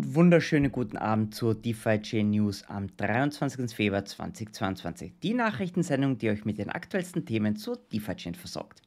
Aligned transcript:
Und 0.00 0.14
wunderschönen 0.14 0.72
guten 0.72 0.96
Abend 0.96 1.34
zur 1.34 1.54
DeFi 1.54 2.00
Chain 2.00 2.30
News 2.30 2.64
am 2.68 2.86
23. 2.96 3.70
Februar 3.70 4.02
2022. 4.02 5.12
Die 5.22 5.34
Nachrichtensendung, 5.34 6.16
die 6.16 6.30
euch 6.30 6.46
mit 6.46 6.56
den 6.56 6.70
aktuellsten 6.70 7.26
Themen 7.26 7.54
zur 7.56 7.76
DeFi 7.92 8.14
Chain 8.14 8.34
versorgt. 8.34 8.80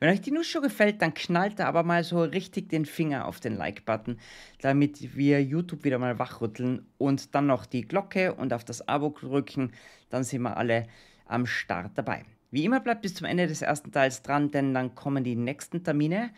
Wenn 0.00 0.08
euch 0.08 0.22
die 0.22 0.30
News 0.30 0.46
schon 0.46 0.62
gefällt, 0.62 1.02
dann 1.02 1.12
knallt 1.12 1.58
da 1.58 1.66
aber 1.66 1.82
mal 1.82 2.02
so 2.02 2.22
richtig 2.22 2.70
den 2.70 2.86
Finger 2.86 3.28
auf 3.28 3.40
den 3.40 3.58
Like-Button, 3.58 4.18
damit 4.62 5.14
wir 5.14 5.44
YouTube 5.44 5.84
wieder 5.84 5.98
mal 5.98 6.18
wachrütteln 6.18 6.86
und 6.96 7.34
dann 7.34 7.46
noch 7.46 7.66
die 7.66 7.82
Glocke 7.82 8.32
und 8.32 8.54
auf 8.54 8.64
das 8.64 8.88
Abo 8.88 9.14
drücken, 9.20 9.72
dann 10.08 10.24
sind 10.24 10.40
wir 10.40 10.56
alle 10.56 10.86
am 11.26 11.44
Start 11.44 11.90
dabei. 11.96 12.24
Wie 12.50 12.64
immer 12.64 12.80
bleibt 12.80 13.02
bis 13.02 13.14
zum 13.14 13.26
Ende 13.26 13.46
des 13.46 13.60
ersten 13.62 13.92
Teils 13.92 14.22
dran, 14.22 14.50
denn 14.50 14.72
dann 14.72 14.94
kommen 14.94 15.22
die 15.22 15.36
nächsten 15.36 15.84
Termine, 15.84 16.30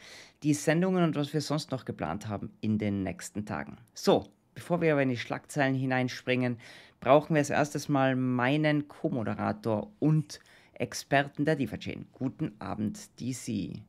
die 0.43 0.55
Sendungen 0.55 1.05
und 1.05 1.15
was 1.17 1.33
wir 1.33 1.41
sonst 1.41 1.71
noch 1.71 1.85
geplant 1.85 2.27
haben 2.29 2.53
in 2.61 2.79
den 2.79 3.03
nächsten 3.05 3.47
Tagen. 3.47 3.77
So, 3.95 4.27
bevor 4.55 4.81
wir 4.81 4.93
aber 4.93 5.03
in 5.03 5.09
die 5.11 5.17
Schlagzeilen 5.17 5.75
hineinspringen, 5.75 6.59
brauchen 6.99 7.35
wir 7.35 7.39
als 7.41 7.51
erstes 7.51 7.89
mal 7.89 8.17
meinen 8.17 8.89
Co-Moderator 8.89 9.91
und 10.01 10.41
Experten 10.75 11.45
der 11.45 11.57
DeFi-Chain. 11.57 12.07
Guten 12.13 12.55
Abend, 12.59 12.99
DC. 13.21 13.81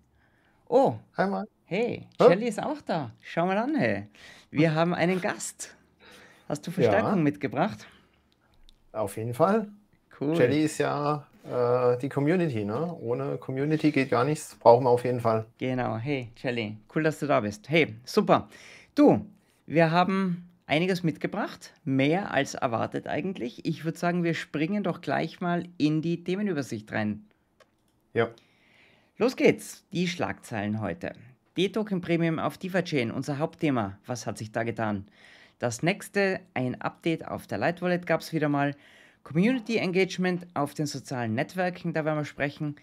Oh, 0.67 0.95
Hi, 1.17 1.27
Mann. 1.27 1.47
hey? 1.65 2.07
Shelly 2.21 2.47
ist 2.47 2.61
auch 2.61 2.81
da. 2.81 3.11
Schau 3.21 3.45
mal 3.47 3.57
an, 3.57 3.75
hey. 3.75 4.07
Wir 4.51 4.75
haben 4.75 4.93
einen 4.93 5.19
Gast. 5.21 5.75
Hast 6.47 6.67
du 6.67 6.71
Verstärkung 6.71 7.17
Ja, 7.17 7.23
mitgebracht? 7.23 7.87
auf 8.91 9.17
jeden 9.17 9.33
Fall. 9.33 9.69
Cool. 10.19 10.35
Jelly 10.37 10.63
ist 10.65 10.77
ja 10.77 11.25
äh, 11.45 11.97
die 11.97 12.09
Community, 12.09 12.63
ne? 12.65 12.95
Ohne 12.99 13.37
Community 13.37 13.91
geht 13.91 14.09
gar 14.09 14.23
nichts. 14.23 14.55
Brauchen 14.55 14.85
wir 14.85 14.89
auf 14.89 15.03
jeden 15.03 15.19
Fall. 15.19 15.45
Genau, 15.57 15.97
hey, 15.97 16.31
Jelly, 16.37 16.77
cool, 16.95 17.03
dass 17.03 17.19
du 17.19 17.27
da 17.27 17.39
bist. 17.39 17.69
Hey, 17.69 17.95
super. 18.03 18.49
Du, 18.95 19.25
wir 19.65 19.91
haben 19.91 20.49
einiges 20.65 21.03
mitgebracht, 21.03 21.73
mehr 21.83 22.31
als 22.31 22.53
erwartet 22.55 23.07
eigentlich. 23.07 23.65
Ich 23.65 23.83
würde 23.83 23.97
sagen, 23.97 24.23
wir 24.23 24.33
springen 24.33 24.83
doch 24.83 25.01
gleich 25.01 25.41
mal 25.41 25.63
in 25.77 26.01
die 26.01 26.23
Themenübersicht 26.23 26.91
rein. 26.91 27.25
Ja. 28.13 28.29
Los 29.17 29.35
geht's, 29.35 29.83
die 29.91 30.07
Schlagzeilen 30.07 30.81
heute. 30.81 31.13
D-Token 31.57 32.01
Premium 32.01 32.39
auf 32.39 32.57
DeFi-Chain, 32.57 33.11
unser 33.11 33.37
Hauptthema. 33.37 33.97
Was 34.05 34.25
hat 34.25 34.37
sich 34.37 34.51
da 34.51 34.63
getan? 34.63 35.05
Das 35.59 35.83
nächste, 35.83 36.39
ein 36.53 36.81
Update 36.81 37.27
auf 37.27 37.45
der 37.45 37.57
Light 37.57 37.81
Wallet 37.81 38.07
gab 38.07 38.21
es 38.21 38.33
wieder 38.33 38.49
mal. 38.49 38.73
Community 39.23 39.77
Engagement 39.77 40.47
auf 40.53 40.73
den 40.73 40.85
sozialen 40.85 41.35
Netzwerken, 41.35 41.93
da 41.93 42.05
werden 42.05 42.17
wir 42.17 42.25
sprechen 42.25 42.75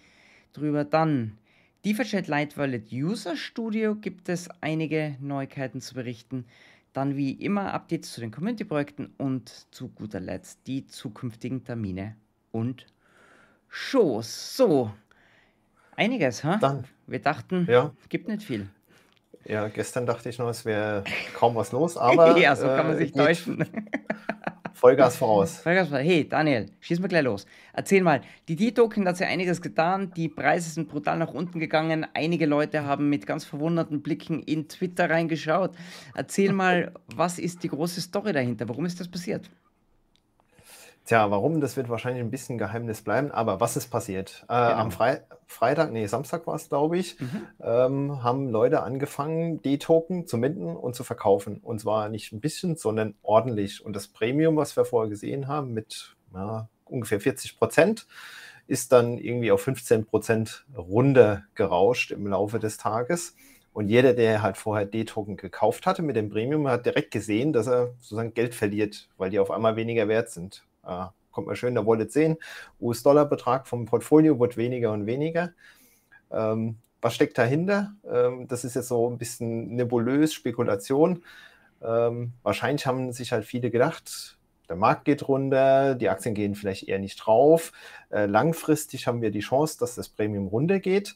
drüber. 0.53 0.83
Dann 0.83 1.37
DeFi-Chat 1.85 2.27
Light 2.27 2.57
Wallet 2.57 2.91
User 2.91 3.35
Studio 3.35 3.95
gibt 3.95 4.29
es 4.29 4.49
einige 4.61 5.15
Neuigkeiten 5.19 5.81
zu 5.81 5.95
berichten. 5.95 6.45
Dann 6.93 7.15
wie 7.15 7.31
immer 7.31 7.73
Updates 7.73 8.13
zu 8.13 8.21
den 8.21 8.31
Community-Projekten 8.31 9.13
und 9.17 9.67
zu 9.71 9.89
guter 9.89 10.19
Letzt 10.19 10.59
die 10.67 10.87
zukünftigen 10.87 11.63
Termine 11.63 12.15
und 12.51 12.87
Shows. 13.67 14.57
So, 14.57 14.91
einiges, 15.95 16.43
ha? 16.43 16.57
Dann, 16.57 16.85
Wir 17.05 17.19
dachten, 17.19 17.67
ja. 17.69 17.93
gibt 18.09 18.27
nicht 18.27 18.43
viel. 18.43 18.67
Ja, 19.45 19.67
gestern 19.67 20.05
dachte 20.05 20.29
ich 20.29 20.37
noch, 20.37 20.49
es 20.49 20.65
wäre 20.65 21.03
kaum 21.33 21.55
was 21.55 21.71
los, 21.71 21.95
aber 21.97 22.37
ja, 22.39 22.55
so 22.55 22.65
kann 22.67 22.87
man 22.87 22.95
äh, 22.95 22.99
sich 22.99 23.13
geht 23.13 23.21
täuschen. 23.21 23.65
Vollgas 24.79 25.17
voraus. 25.17 25.57
Vollgas 25.57 25.89
voraus. 25.89 26.05
Hey, 26.05 26.27
Daniel, 26.27 26.67
schieß 26.79 27.01
mal 27.01 27.09
gleich 27.09 27.23
los. 27.23 27.45
Erzähl 27.73 28.01
mal, 28.01 28.21
die 28.47 28.55
D-Token 28.55 29.05
hat 29.09 29.19
ja 29.19 29.27
einiges 29.27 29.61
getan, 29.61 30.13
die 30.15 30.29
Preise 30.29 30.69
sind 30.69 30.87
brutal 30.87 31.17
nach 31.17 31.33
unten 31.33 31.59
gegangen, 31.59 32.07
einige 32.13 32.45
Leute 32.45 32.85
haben 32.85 33.09
mit 33.09 33.27
ganz 33.27 33.43
verwunderten 33.43 34.01
Blicken 34.01 34.41
in 34.41 34.69
Twitter 34.69 35.09
reingeschaut. 35.09 35.71
Erzähl 36.15 36.53
mal, 36.53 36.93
was 37.13 37.39
ist 37.39 37.61
die 37.63 37.67
große 37.67 37.99
Story 37.99 38.31
dahinter? 38.31 38.69
Warum 38.69 38.85
ist 38.85 38.97
das 39.01 39.09
passiert? 39.09 39.49
Tja, 41.09 41.31
warum? 41.31 41.59
Das 41.59 41.75
wird 41.75 41.89
wahrscheinlich 41.89 42.21
ein 42.23 42.29
bisschen 42.29 42.59
Geheimnis 42.59 43.01
bleiben, 43.01 43.31
aber 43.31 43.59
was 43.59 43.75
ist 43.75 43.87
passiert? 43.87 44.45
Äh, 44.47 44.53
Am 44.53 44.89
Genau. 44.89 44.95
Frei 44.95 45.23
Freitag, 45.47 45.91
nee, 45.91 46.05
Samstag 46.05 46.45
war 46.45 46.53
es, 46.53 46.69
glaube 46.69 46.99
ich, 46.99 47.19
Mhm. 47.19 47.47
ähm, 47.63 48.23
haben 48.23 48.47
Leute 48.49 48.83
angefangen, 48.83 49.59
D-Token 49.63 50.27
zu 50.27 50.37
minden 50.37 50.75
und 50.75 50.93
zu 50.93 51.03
verkaufen. 51.03 51.61
Und 51.63 51.81
zwar 51.81 52.09
nicht 52.09 52.31
ein 52.31 52.39
bisschen, 52.39 52.75
sondern 52.75 53.15
ordentlich. 53.23 53.83
Und 53.83 53.95
das 53.95 54.07
Premium, 54.07 54.55
was 54.55 54.77
wir 54.77 54.85
vorher 54.85 55.09
gesehen 55.09 55.47
haben, 55.47 55.73
mit 55.73 56.15
ja, 56.31 56.69
ungefähr 56.85 57.19
40 57.19 57.57
Prozent, 57.57 58.05
ist 58.67 58.91
dann 58.91 59.17
irgendwie 59.17 59.51
auf 59.51 59.61
15 59.63 60.05
Prozent 60.05 60.67
runtergerauscht 60.77 62.11
im 62.11 62.27
Laufe 62.27 62.59
des 62.59 62.77
Tages. 62.77 63.35
Und 63.73 63.87
jeder, 63.87 64.13
der 64.13 64.43
halt 64.43 64.57
vorher 64.57 64.85
D-Token 64.85 65.37
gekauft 65.37 65.87
hatte 65.87 66.03
mit 66.03 66.15
dem 66.15 66.29
Premium, 66.29 66.67
hat 66.67 66.85
direkt 66.85 67.09
gesehen, 67.09 67.51
dass 67.51 67.65
er 67.65 67.93
sozusagen 67.97 68.35
Geld 68.35 68.53
verliert, 68.53 69.09
weil 69.17 69.31
die 69.31 69.39
auf 69.39 69.49
einmal 69.49 69.75
weniger 69.75 70.07
wert 70.07 70.29
sind. 70.29 70.63
Äh, 70.89 71.05
kommt 71.31 71.47
man 71.47 71.55
schön 71.55 71.69
in 71.69 71.75
der 71.75 71.85
Wallet 71.85 72.11
sehen. 72.11 72.37
US-Dollar-Betrag 72.81 73.67
vom 73.67 73.85
Portfolio 73.85 74.39
wird 74.39 74.57
weniger 74.57 74.91
und 74.91 75.05
weniger. 75.05 75.53
Ähm, 76.31 76.77
was 77.01 77.15
steckt 77.15 77.37
dahinter? 77.37 77.93
Ähm, 78.09 78.47
das 78.47 78.63
ist 78.63 78.75
jetzt 78.75 78.89
so 78.89 79.09
ein 79.09 79.17
bisschen 79.17 79.75
nebulös, 79.75 80.33
Spekulation. 80.33 81.23
Ähm, 81.81 82.33
wahrscheinlich 82.43 82.85
haben 82.85 83.13
sich 83.13 83.31
halt 83.31 83.45
viele 83.45 83.71
gedacht, 83.71 84.37
der 84.67 84.75
Markt 84.75 85.05
geht 85.05 85.27
runter, 85.27 85.95
die 85.95 86.09
Aktien 86.09 86.35
gehen 86.35 86.55
vielleicht 86.55 86.87
eher 86.87 86.99
nicht 86.99 87.15
drauf. 87.17 87.71
Äh, 88.11 88.25
langfristig 88.25 89.07
haben 89.07 89.21
wir 89.21 89.31
die 89.31 89.39
Chance, 89.39 89.77
dass 89.79 89.95
das 89.95 90.09
Premium 90.09 90.47
runtergeht. 90.47 91.15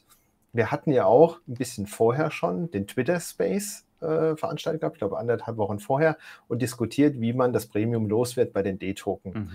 Wir 0.52 0.70
hatten 0.70 0.92
ja 0.92 1.04
auch 1.04 1.38
ein 1.46 1.54
bisschen 1.54 1.86
vorher 1.86 2.30
schon 2.30 2.70
den 2.70 2.86
Twitter 2.86 3.20
Space 3.20 3.84
äh, 4.00 4.36
veranstaltet 4.36 4.80
gehabt, 4.80 4.96
ich 4.96 5.00
glaube 5.00 5.18
anderthalb 5.18 5.56
Wochen 5.56 5.78
vorher, 5.78 6.16
und 6.48 6.62
diskutiert, 6.62 7.20
wie 7.20 7.32
man 7.32 7.52
das 7.52 7.66
Premium 7.66 8.06
los 8.06 8.36
wird 8.36 8.52
bei 8.52 8.62
den 8.62 8.78
D-Token. 8.78 9.32
Mhm. 9.32 9.50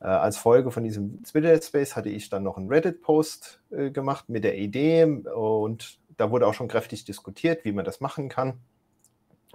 Äh, 0.00 0.06
als 0.06 0.36
Folge 0.36 0.70
von 0.70 0.84
diesem 0.84 1.22
Twitter 1.24 1.60
Space 1.60 1.96
hatte 1.96 2.10
ich 2.10 2.28
dann 2.28 2.42
noch 2.42 2.56
einen 2.56 2.68
Reddit-Post 2.68 3.60
äh, 3.70 3.90
gemacht 3.90 4.28
mit 4.28 4.44
der 4.44 4.58
Idee 4.58 5.04
und 5.04 5.98
da 6.16 6.30
wurde 6.30 6.46
auch 6.46 6.54
schon 6.54 6.68
kräftig 6.68 7.04
diskutiert, 7.04 7.64
wie 7.64 7.72
man 7.72 7.84
das 7.84 8.00
machen 8.00 8.28
kann, 8.28 8.54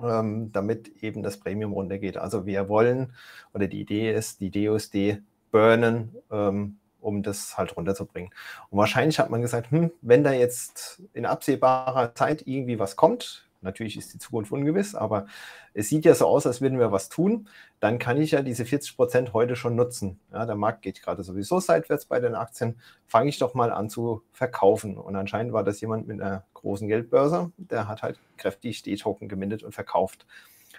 ähm, 0.02 0.52
damit 0.52 1.04
eben 1.04 1.24
das 1.24 1.38
Premium 1.38 1.74
runtergeht. 1.74 2.18
Also 2.18 2.46
wir 2.46 2.70
wollen, 2.70 3.14
oder 3.54 3.68
die 3.68 3.82
Idee 3.82 4.14
ist, 4.14 4.42
die 4.42 4.52
DUSD 4.52 5.22
burnen, 5.52 6.16
ähm, 6.32 6.78
um 7.00 7.24
das 7.24 7.58
halt 7.58 7.76
runterzubringen. 7.76 8.32
Und 8.70 8.78
wahrscheinlich 8.78 9.20
hat 9.20 9.30
man 9.30 9.42
gesagt, 9.42 9.72
hm, 9.72 9.92
wenn 10.02 10.24
da 10.24 10.32
jetzt 10.32 11.02
in 11.14 11.26
absehbarer 11.26 12.14
Zeit 12.16 12.48
irgendwie 12.48 12.80
was 12.80 12.96
kommt, 12.96 13.50
natürlich 13.62 13.98
ist 13.98 14.14
die 14.14 14.20
Zukunft 14.20 14.52
ungewiss, 14.52 14.96
aber 14.96 15.26
es 15.74 15.90
sieht 15.90 16.06
ja 16.06 16.16
so 16.16 16.28
aus, 16.28 16.46
als 16.48 16.62
würden 16.62 16.80
wir 16.80 16.92
was 16.92 17.10
tun, 17.10 17.48
dann 17.80 18.00
kann 18.00 18.22
ich 18.22 18.32
ja 18.32 18.42
diese 18.42 18.66
40 18.66 18.96
Prozent 18.96 19.34
heute 19.34 19.56
schon 19.56 19.76
nutzen. 19.76 20.20
Ja, 20.32 20.46
der 20.46 20.56
Markt 20.56 20.82
geht 20.82 21.02
gerade 21.02 21.24
sowieso 21.24 21.60
seitwärts 21.60 22.06
bei 22.06 22.20
den 22.20 22.36
Aktien, 22.36 22.80
fange 23.08 23.30
ich 23.30 23.40
doch 23.40 23.54
mal 23.54 23.72
an 23.72 23.90
zu 23.90 24.24
verkaufen. 24.34 24.98
Und 24.98 25.16
anscheinend 25.16 25.54
war 25.54 25.64
das 25.64 25.82
jemand 25.82 26.08
mit 26.08 26.22
einer 26.22 26.44
großen 26.54 26.88
Geldbörse, 26.88 27.52
der 27.58 27.88
hat 27.88 28.04
halt 28.04 28.20
kräftig 28.38 28.84
die 28.84 28.96
Token 28.96 29.30
gemindet 29.30 29.64
und 29.64 29.74
verkauft. 29.74 30.26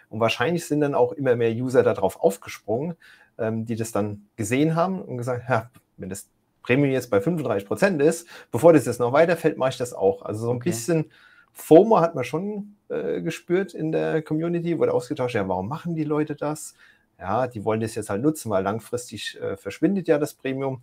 Und 0.09 0.20
wahrscheinlich 0.20 0.66
sind 0.66 0.81
dann 0.81 0.94
auch 0.94 1.12
immer 1.12 1.37
mehr 1.37 1.53
User 1.53 1.82
darauf 1.82 2.20
aufgesprungen, 2.20 2.97
ähm, 3.38 3.64
die 3.64 3.76
das 3.76 3.93
dann 3.93 4.28
gesehen 4.37 4.75
haben 4.75 5.00
und 5.03 5.16
gesagt, 5.19 5.44
ja, 5.49 5.70
wenn 5.97 6.09
das 6.09 6.28
Premium 6.62 6.93
jetzt 6.93 7.10
bei 7.10 7.20
35 7.20 7.66
Prozent 7.66 8.00
ist, 8.03 8.28
bevor 8.50 8.72
das 8.72 8.87
jetzt 8.87 9.00
noch 9.00 9.12
weiterfällt, 9.12 9.56
mache 9.59 9.70
ich 9.70 9.76
das 9.78 9.93
auch. 9.93 10.22
Also 10.22 10.47
so 10.47 10.50
ein 10.53 10.56
Okay. 10.59 10.70
bisschen 10.70 11.10
FOMO 11.52 12.00
hat 12.00 12.14
man 12.14 12.24
schon 12.24 12.76
äh, 12.88 13.20
gespürt 13.20 13.74
in 13.74 13.92
der 13.92 14.22
Community, 14.22 14.78
wurde 14.78 14.94
ausgetauscht, 14.94 15.34
ja, 15.34 15.46
warum 15.48 15.68
machen 15.68 15.94
die 15.94 16.04
Leute 16.04 16.34
das? 16.34 16.75
Ja, 17.19 17.46
die 17.46 17.64
wollen 17.64 17.81
das 17.81 17.94
jetzt 17.94 18.10
halt 18.10 18.22
nutzen, 18.22 18.50
weil 18.50 18.64
langfristig 18.64 19.40
äh, 19.40 19.56
verschwindet 19.56 20.08
ja 20.08 20.19
das 20.19 20.34
Premium. 20.34 20.82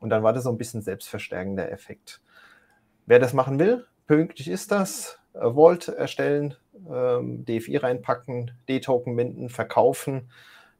Und 0.00 0.10
dann 0.10 0.22
war 0.22 0.32
das 0.32 0.44
so 0.44 0.50
ein 0.50 0.58
bisschen 0.58 0.82
selbstverstärkender 0.82 1.70
Effekt. 1.70 2.20
Wer 3.06 3.18
das 3.18 3.32
machen 3.32 3.58
will, 3.58 3.86
pünktlich 4.06 4.48
ist 4.48 4.72
das. 4.72 5.18
Äh, 5.34 5.52
Vault 5.52 5.88
erstellen, 5.88 6.54
ähm, 6.90 7.44
DFI 7.44 7.76
reinpacken, 7.76 8.52
D-Token 8.68 9.14
minden, 9.14 9.48
verkaufen 9.48 10.28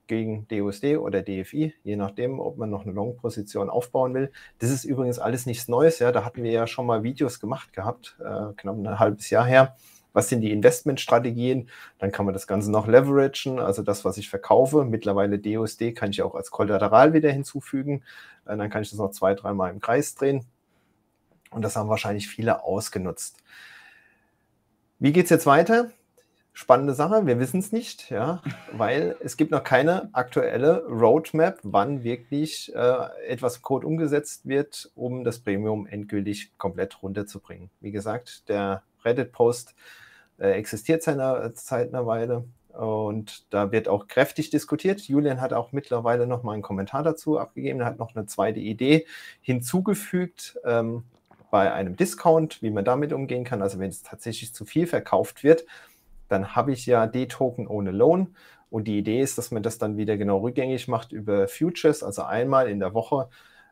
gegen 0.07 0.47
DUSD 0.49 0.97
oder 0.97 1.23
DFI, 1.23 1.75
je 1.83 1.97
nachdem, 1.97 2.41
ob 2.41 2.59
man 2.59 2.71
noch 2.71 2.85
eine 2.85 2.93
Long-Position 2.93 3.71
aufbauen 3.71 4.15
will. 4.15 4.33
Das 4.59 4.71
ist 4.71 4.85
übrigens 4.85 5.19
alles 5.19 5.47
nichts 5.47 5.69
Neues. 5.69 5.99
Ja, 5.99 6.13
da 6.13 6.25
hatten 6.25 6.43
wir 6.43 6.51
ja 6.51 6.67
schon 6.67 6.87
mal 6.87 7.03
Videos 7.03 7.41
gemacht 7.41 7.73
gehabt, 7.73 8.17
äh, 8.21 8.53
knapp 8.57 8.77
ein 8.77 8.99
halbes 8.99 9.31
Jahr 9.31 9.45
her. 9.45 9.77
Was 10.13 10.31
sind 10.31 10.41
die 10.41 10.51
Investmentstrategien? 10.51 11.69
Dann 11.99 12.11
kann 12.11 12.25
man 12.25 12.33
das 12.33 12.47
Ganze 12.47 12.71
noch 12.71 12.87
leveragen, 12.87 13.59
also 13.59 13.83
das, 13.83 14.05
was 14.05 14.17
ich 14.17 14.31
verkaufe. 14.31 14.85
Mittlerweile 14.85 15.39
DUSD 15.39 15.93
kann 15.93 16.11
ich 16.11 16.23
auch 16.23 16.35
als 16.35 16.51
Kollateral 16.51 17.13
wieder 17.13 17.31
hinzufügen. 17.31 18.03
Äh, 18.47 18.57
dann 18.57 18.71
kann 18.71 18.83
ich 18.83 18.91
das 18.91 18.99
noch 18.99 19.11
zwei, 19.11 19.35
dreimal 19.35 19.71
im 19.71 19.81
Kreis 19.81 20.15
drehen. 20.15 20.47
Und 21.51 21.63
das 21.63 21.77
haben 21.77 21.89
wahrscheinlich 21.89 22.29
viele 22.29 22.65
ausgenutzt. 22.65 23.43
Wie 24.99 25.13
geht 25.13 25.25
es 25.25 25.31
jetzt 25.31 25.47
weiter? 25.47 25.91
Spannende 26.59 26.95
Sache, 26.95 27.27
wir 27.27 27.39
wissen 27.39 27.61
es 27.61 27.71
nicht, 27.71 28.09
ja, 28.09 28.41
weil 28.73 29.17
es 29.21 29.37
gibt 29.37 29.51
noch 29.51 29.63
keine 29.63 30.09
aktuelle 30.15 30.87
Roadmap, 30.87 31.59
wann 31.63 32.03
wirklich 32.03 32.75
äh, 32.75 33.29
etwas 33.29 33.61
Code 33.61 33.87
umgesetzt 33.87 34.49
wird, 34.49 34.91
um 34.95 35.23
das 35.23 35.41
Premium 35.41 35.87
endgültig 35.87 36.57
komplett 36.57 37.03
runterzubringen. 37.03 37.69
Wie 37.83 37.91
gesagt, 37.91 38.49
der 38.49 38.83
Reddit-Post 39.05 39.75
äh, 40.39 40.53
existiert 40.53 41.03
seit 41.03 41.17
einer, 41.17 41.53
seit 41.53 41.91
einer 41.91 42.07
Weile. 42.07 42.47
Und 42.73 43.53
da 43.53 43.71
wird 43.71 43.87
auch 43.87 44.09
kräftig 44.09 44.49
diskutiert. 44.49 45.03
Julian 45.03 45.43
hat 45.43 45.53
auch 45.53 45.73
mittlerweile 45.73 46.27
noch 46.27 46.43
mal 46.43 46.55
einen 46.55 46.63
Kommentar 46.63 47.03
dazu 47.03 47.39
abgegeben. 47.39 47.81
Er 47.81 47.87
hat 47.87 47.99
noch 47.99 48.17
eine 48.17 48.25
zweite 48.25 48.61
Idee 48.61 49.05
hinzugefügt 49.43 50.59
ähm, 50.65 51.05
bei 51.51 51.71
einem 51.71 51.97
Discount, 51.97 52.63
wie 52.63 52.71
man 52.71 52.87
damit 52.87 53.13
umgehen 53.13 53.45
kann. 53.45 53.61
Also 53.61 53.79
wenn 53.79 53.91
es 53.91 54.03
tatsächlich 54.03 54.55
zu 54.55 54.65
viel 54.65 54.87
verkauft 54.87 55.45
wird, 55.45 55.67
dann 56.29 56.55
habe 56.57 56.73
ich 56.73 56.87
ja 56.87 57.07
D-Token 57.07 57.67
ohne 57.67 57.91
Loan. 57.91 58.35
Und 58.71 58.89
die 58.89 58.99
Idee 58.99 59.21
ist, 59.21 59.39
dass 59.39 59.51
man 59.51 59.63
das 59.63 59.79
dann 59.79 59.97
wieder 59.97 60.17
genau 60.17 60.39
rückgängig 60.39 60.89
macht 60.89 61.13
über 61.13 61.47
Futures. 61.49 62.03
Also 62.03 62.23
einmal 62.23 62.69
in 62.69 62.81
der 62.81 62.95
Woche 62.95 63.29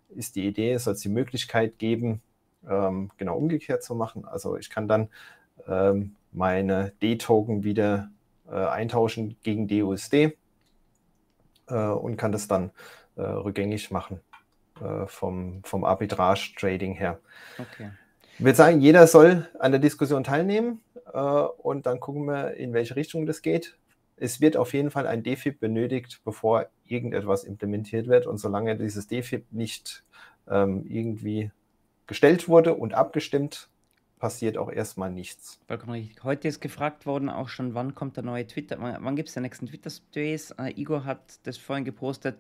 ist 0.08 0.36
die 0.36 0.46
Idee, 0.46 0.72
es 0.72 0.84
soll 0.84 0.94
es 0.94 1.00
die 1.00 1.08
Möglichkeit 1.08 1.78
geben, 1.78 2.22
ähm, 2.68 3.10
genau 3.16 3.36
umgekehrt 3.36 3.82
zu 3.82 3.94
machen. 3.94 4.24
Also 4.24 4.56
ich 4.56 4.70
kann 4.70 4.86
dann 4.86 5.08
ähm, 5.66 6.14
meine 6.32 6.92
D-Token 7.02 7.64
wieder 7.64 8.10
äh, 8.48 8.54
eintauschen 8.54 9.36
gegen 9.42 9.66
DUSD 9.68 10.36
äh, 11.68 11.74
und 11.74 12.16
kann 12.16 12.32
das 12.32 12.48
dann 12.48 12.70
äh, 13.16 13.22
rückgängig 13.22 13.90
machen 13.90 14.20
äh, 14.80 15.06
vom, 15.06 15.62
vom 15.64 15.84
Arbitrage-Trading 15.84 16.94
her. 16.94 17.18
Okay. 17.58 17.90
Ich 18.38 18.44
würde 18.44 18.56
sagen, 18.56 18.80
jeder 18.80 19.06
soll 19.06 19.48
an 19.58 19.72
der 19.72 19.80
Diskussion 19.80 20.24
teilnehmen 20.24 20.80
und 21.12 21.86
dann 21.86 22.00
gucken 22.00 22.24
wir, 22.24 22.54
in 22.54 22.72
welche 22.72 22.96
Richtung 22.96 23.26
das 23.26 23.42
geht. 23.42 23.76
Es 24.16 24.40
wird 24.40 24.56
auf 24.56 24.72
jeden 24.74 24.90
Fall 24.90 25.06
ein 25.06 25.22
DFIP 25.22 25.60
benötigt, 25.60 26.20
bevor 26.24 26.66
irgendetwas 26.84 27.44
implementiert 27.44 28.06
wird. 28.06 28.26
Und 28.26 28.38
solange 28.38 28.76
dieses 28.76 29.08
DFIP 29.08 29.52
nicht 29.52 30.04
ähm, 30.48 30.84
irgendwie 30.88 31.50
gestellt 32.06 32.48
wurde 32.48 32.74
und 32.74 32.94
abgestimmt, 32.94 33.68
passiert 34.18 34.56
auch 34.56 34.70
erstmal 34.70 35.10
nichts. 35.10 35.60
Heute 36.22 36.48
ist 36.48 36.60
gefragt 36.60 37.06
worden, 37.06 37.28
auch 37.28 37.48
schon, 37.48 37.74
wann 37.74 37.94
kommt 37.94 38.16
der 38.16 38.24
neue 38.24 38.46
Twitter, 38.46 38.76
wann, 38.78 38.96
wann 39.00 39.16
gibt 39.16 39.28
es 39.28 39.34
den 39.34 39.42
nächsten 39.42 39.66
Twitter-Space? 39.66 40.52
Äh, 40.52 40.80
Igor 40.80 41.04
hat 41.04 41.40
das 41.42 41.58
vorhin 41.58 41.84
gepostet. 41.84 42.38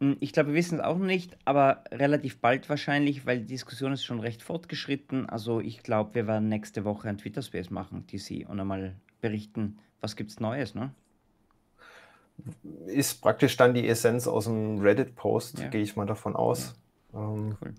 Hm, 0.00 0.16
ich 0.20 0.32
glaube, 0.32 0.48
wir 0.48 0.54
wissen 0.56 0.78
es 0.78 0.84
auch 0.84 0.98
noch 0.98 1.06
nicht, 1.06 1.36
aber 1.44 1.84
relativ 1.92 2.38
bald 2.40 2.68
wahrscheinlich, 2.68 3.26
weil 3.26 3.40
die 3.40 3.46
Diskussion 3.46 3.92
ist 3.92 4.04
schon 4.04 4.20
recht 4.20 4.42
fortgeschritten. 4.42 5.28
Also 5.28 5.60
ich 5.60 5.82
glaube, 5.82 6.14
wir 6.14 6.26
werden 6.26 6.48
nächste 6.48 6.84
Woche 6.84 7.08
ein 7.08 7.18
Twitter-Space 7.18 7.70
machen, 7.70 8.06
DC, 8.06 8.48
und 8.48 8.58
einmal 8.58 8.94
berichten, 9.20 9.78
was 10.00 10.16
gibt 10.16 10.30
es 10.30 10.40
Neues, 10.40 10.74
ne? 10.74 10.92
Ist 12.86 13.20
praktisch 13.20 13.58
dann 13.58 13.74
die 13.74 13.86
Essenz 13.86 14.26
aus 14.26 14.44
dem 14.44 14.80
Reddit-Post, 14.80 15.58
ja. 15.58 15.68
gehe 15.68 15.82
ich 15.82 15.94
mal 15.96 16.06
davon 16.06 16.34
aus. 16.34 16.74
Ja, 17.12 17.20
ähm, 17.20 17.58
cool. 17.60 17.74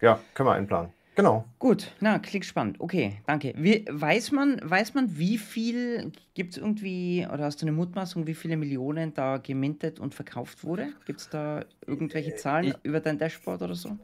ja 0.00 0.20
können 0.34 0.48
wir 0.48 0.52
einplanen. 0.52 0.92
Genau. 1.14 1.44
Gut, 1.60 1.92
na, 2.00 2.18
klingt 2.18 2.44
spannend. 2.44 2.80
Okay, 2.80 3.18
danke. 3.26 3.54
Wie, 3.56 3.84
weiß, 3.88 4.32
man, 4.32 4.60
weiß 4.62 4.94
man, 4.94 5.16
wie 5.16 5.38
viel, 5.38 6.10
gibt 6.34 6.52
es 6.52 6.58
irgendwie, 6.58 7.26
oder 7.32 7.44
hast 7.44 7.62
du 7.62 7.66
eine 7.66 7.72
Mutmaßung, 7.72 8.26
wie 8.26 8.34
viele 8.34 8.56
Millionen 8.56 9.14
da 9.14 9.36
gemintet 9.38 10.00
und 10.00 10.14
verkauft 10.14 10.64
wurde? 10.64 10.88
Gibt 11.06 11.20
es 11.20 11.30
da 11.30 11.64
irgendwelche 11.86 12.32
äh, 12.32 12.36
Zahlen 12.36 12.64
ich, 12.64 12.74
über 12.82 13.00
dein 13.00 13.18
Dashboard 13.18 13.62
oder 13.62 13.76
so? 13.76 13.96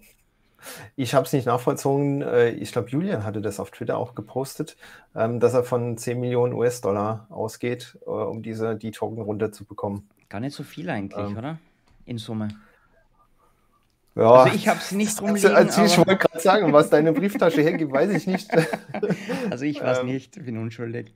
Ich 0.94 1.14
habe 1.14 1.26
es 1.26 1.32
nicht 1.32 1.46
nachvollzogen. 1.46 2.22
Äh, 2.22 2.50
ich 2.50 2.70
glaube, 2.70 2.90
Julian 2.90 3.24
hatte 3.24 3.40
das 3.40 3.58
auf 3.58 3.72
Twitter 3.72 3.98
auch 3.98 4.14
gepostet, 4.14 4.76
ähm, 5.16 5.40
dass 5.40 5.54
er 5.54 5.64
von 5.64 5.96
10 5.96 6.20
Millionen 6.20 6.52
US-Dollar 6.52 7.26
ausgeht, 7.30 7.98
äh, 8.06 8.10
um 8.10 8.42
diese 8.42 8.76
die 8.76 8.92
Token 8.92 9.22
runterzubekommen. 9.22 10.08
Gar 10.28 10.40
nicht 10.40 10.54
so 10.54 10.62
viel 10.62 10.88
eigentlich, 10.88 11.26
ähm, 11.26 11.36
oder? 11.36 11.58
In 12.06 12.18
Summe. 12.18 12.48
Ja, 14.20 14.32
also 14.32 14.54
ich 14.54 14.68
habe 14.68 14.78
es 14.78 14.92
nicht 14.92 15.20
rumliegen. 15.22 15.54
Also, 15.54 15.82
ich 15.82 15.96
wollte 15.96 16.16
gerade 16.16 16.40
sagen, 16.40 16.72
was 16.72 16.90
deine 16.90 17.12
Brieftasche 17.12 17.62
hergibt, 17.62 17.90
weiß 17.90 18.10
ich 18.10 18.26
nicht. 18.26 18.50
also 19.50 19.64
ich 19.64 19.80
weiß 19.80 20.00
ähm, 20.00 20.06
nicht, 20.06 20.44
bin 20.44 20.58
unschuldig. 20.58 21.14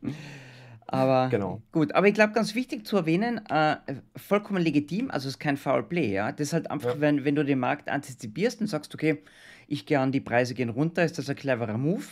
Aber 0.87 1.29
genau. 1.29 1.61
gut, 1.71 1.95
aber 1.95 2.09
ich 2.09 2.15
glaube, 2.15 2.33
ganz 2.33 2.55
wichtig 2.55 2.87
zu 2.87 2.97
erwähnen, 2.97 3.45
äh, 3.49 3.77
vollkommen 4.17 4.63
legitim, 4.63 5.11
also 5.11 5.29
es 5.29 5.35
ist 5.35 5.39
kein 5.39 5.57
Foul 5.57 5.83
Play, 5.83 6.13
ja. 6.13 6.33
Das 6.33 6.49
ist 6.49 6.53
halt 6.55 6.71
einfach, 6.71 6.95
ja. 6.95 7.01
wenn, 7.01 7.25
wenn 7.25 7.35
du 7.35 7.45
den 7.45 7.59
Markt 7.59 7.91
antizipierst 7.91 8.61
und 8.61 8.69
sagst, 8.69 8.95
okay, 8.95 9.23
ich 9.67 9.87
gehe 9.87 9.99
an, 9.99 10.13
die 10.13 10.21
Preise 10.21 10.55
gehen 10.55 10.71
runter, 10.71 11.05
ist 11.05 11.19
das 11.19 11.29
ein 11.29 11.37
cleverer 11.37 11.77
Move 11.77 12.05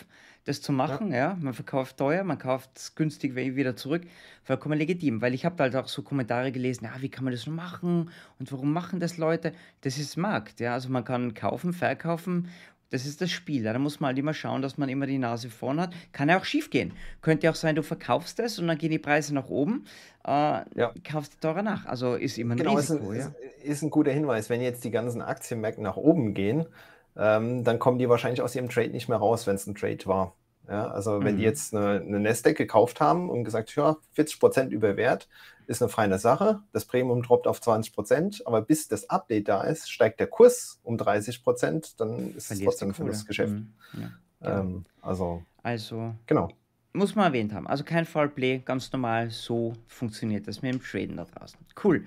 das 0.45 0.61
zu 0.61 0.73
machen. 0.73 1.11
Ja. 1.11 1.17
ja. 1.17 1.37
Man 1.41 1.55
verkauft 1.55 1.97
teuer, 1.97 2.25
man 2.25 2.39
kauft 2.39 2.71
es 2.77 2.95
günstig 2.95 3.35
wieder 3.35 3.77
zurück. 3.77 4.03
Vollkommen 4.43 4.79
legitim, 4.79 5.21
weil 5.21 5.35
ich 5.35 5.45
habe 5.45 5.63
halt 5.63 5.77
auch 5.77 5.89
so 5.89 6.03
Kommentare 6.03 6.53
gelesen, 6.53 6.85
ja, 6.85 7.01
wie 7.01 7.09
kann 7.09 7.25
man 7.25 7.33
das 7.33 7.47
nur 7.47 7.55
machen 7.55 8.11
und 8.39 8.51
warum 8.53 8.73
machen 8.73 9.01
das 9.01 9.19
Leute? 9.19 9.53
Das 9.83 9.99
ist 9.99 10.17
Markt, 10.17 10.61
ja. 10.61 10.75
Also 10.75 10.89
man 10.89 11.05
kann 11.05 11.35
kaufen, 11.35 11.73
verkaufen. 11.73 12.49
Das 12.91 13.07
ist 13.07 13.23
das 13.23 13.31
Spiel. 13.31 13.63
Da 13.63 13.79
muss 13.79 14.01
man 14.01 14.09
halt 14.09 14.19
immer 14.19 14.35
schauen, 14.35 14.61
dass 14.61 14.77
man 14.77 14.91
immer 14.91 15.07
die 15.07 15.17
Nase 15.17 15.49
vorn 15.49 15.81
hat. 15.81 15.95
Kann 16.13 16.29
ja 16.29 16.39
auch 16.39 16.45
schief 16.45 16.69
gehen. 16.69 16.93
Könnte 17.23 17.49
auch 17.49 17.55
sein, 17.55 17.75
du 17.75 17.83
verkaufst 17.83 18.39
es 18.39 18.59
und 18.59 18.69
dann 18.69 18.77
gehen 18.77 18.91
die 18.91 18.99
Preise 18.99 19.35
nach 19.35 19.49
oben. 19.49 19.87
Äh, 20.27 20.31
ja. 20.31 20.93
Kaufst 21.03 21.33
du 21.35 21.39
teurer 21.41 21.63
nach. 21.63 21.87
Also 21.87 22.17
ist 22.17 22.37
immer 22.37 22.55
ein 22.55 22.59
genau, 22.59 22.75
Risiko. 22.75 23.13
Ist 23.13 23.29
ein, 23.29 23.35
ja. 23.41 23.71
ist 23.71 23.83
ein 23.83 23.89
guter 23.89 24.13
Hinweis. 24.13 24.51
Wenn 24.51 24.61
jetzt 24.61 24.85
die 24.85 24.91
ganzen 24.91 25.23
Aktienmärkte 25.23 25.81
nach 25.81 25.97
oben 25.97 26.35
gehen, 26.35 26.67
ähm, 27.17 27.65
dann 27.65 27.79
kommen 27.79 27.99
die 27.99 28.09
wahrscheinlich 28.09 28.43
aus 28.43 28.55
ihrem 28.55 28.69
Trade 28.69 28.91
nicht 28.91 29.09
mehr 29.09 29.19
raus, 29.19 29.47
wenn 29.47 29.57
es 29.57 29.67
ein 29.67 29.75
Trade 29.75 30.07
war. 30.07 30.35
Ja, 30.69 30.89
also 30.89 31.23
wenn 31.23 31.35
mhm. 31.35 31.39
die 31.39 31.45
jetzt 31.45 31.75
eine, 31.75 32.01
eine 32.01 32.21
Nasdaq 32.21 32.57
gekauft 32.57 33.01
haben 33.01 33.29
und 33.29 33.45
gesagt, 33.45 33.75
ja, 33.75 33.97
40 34.13 34.39
Prozent 34.39 34.73
über 34.73 34.97
Wert, 34.97 35.29
ist 35.67 35.83
eine 35.83 35.89
feine 35.89 36.19
Sache. 36.19 36.61
Das 36.73 36.85
Premium 36.85 37.23
droppt 37.23 37.47
auf 37.47 37.61
20 37.61 37.93
Prozent, 37.93 38.47
aber 38.47 38.63
bis 38.63 38.89
das 38.89 39.11
Update 39.11 39.49
da 39.49 39.63
ist, 39.63 39.91
steigt 39.91 40.21
der 40.21 40.29
Kurs 40.29 40.81
um 40.83 40.97
30 40.99 41.43
Prozent, 41.43 42.01
dann 42.01 42.35
ist 42.37 42.51
es 42.51 42.61
trotzdem 42.61 42.91
ein 42.91 42.95
Verlustgeschäft. 42.95 43.53
Mhm. 43.53 43.73
Ja, 44.41 44.61
ähm, 44.61 44.67
genau. 44.67 44.85
also, 45.01 45.43
also, 45.63 46.15
genau. 46.27 46.49
Muss 46.95 47.15
man 47.15 47.27
erwähnt 47.27 47.55
haben. 47.55 47.67
Also 47.67 47.85
kein 47.85 48.05
Fallplay, 48.05 48.59
ganz 48.59 48.93
normal, 48.93 49.31
so 49.31 49.73
funktioniert 49.87 50.47
das 50.47 50.61
mit 50.61 50.75
dem 50.75 50.83
Traden 50.83 51.17
da 51.17 51.25
draußen. 51.25 51.59
Cool. 51.83 52.05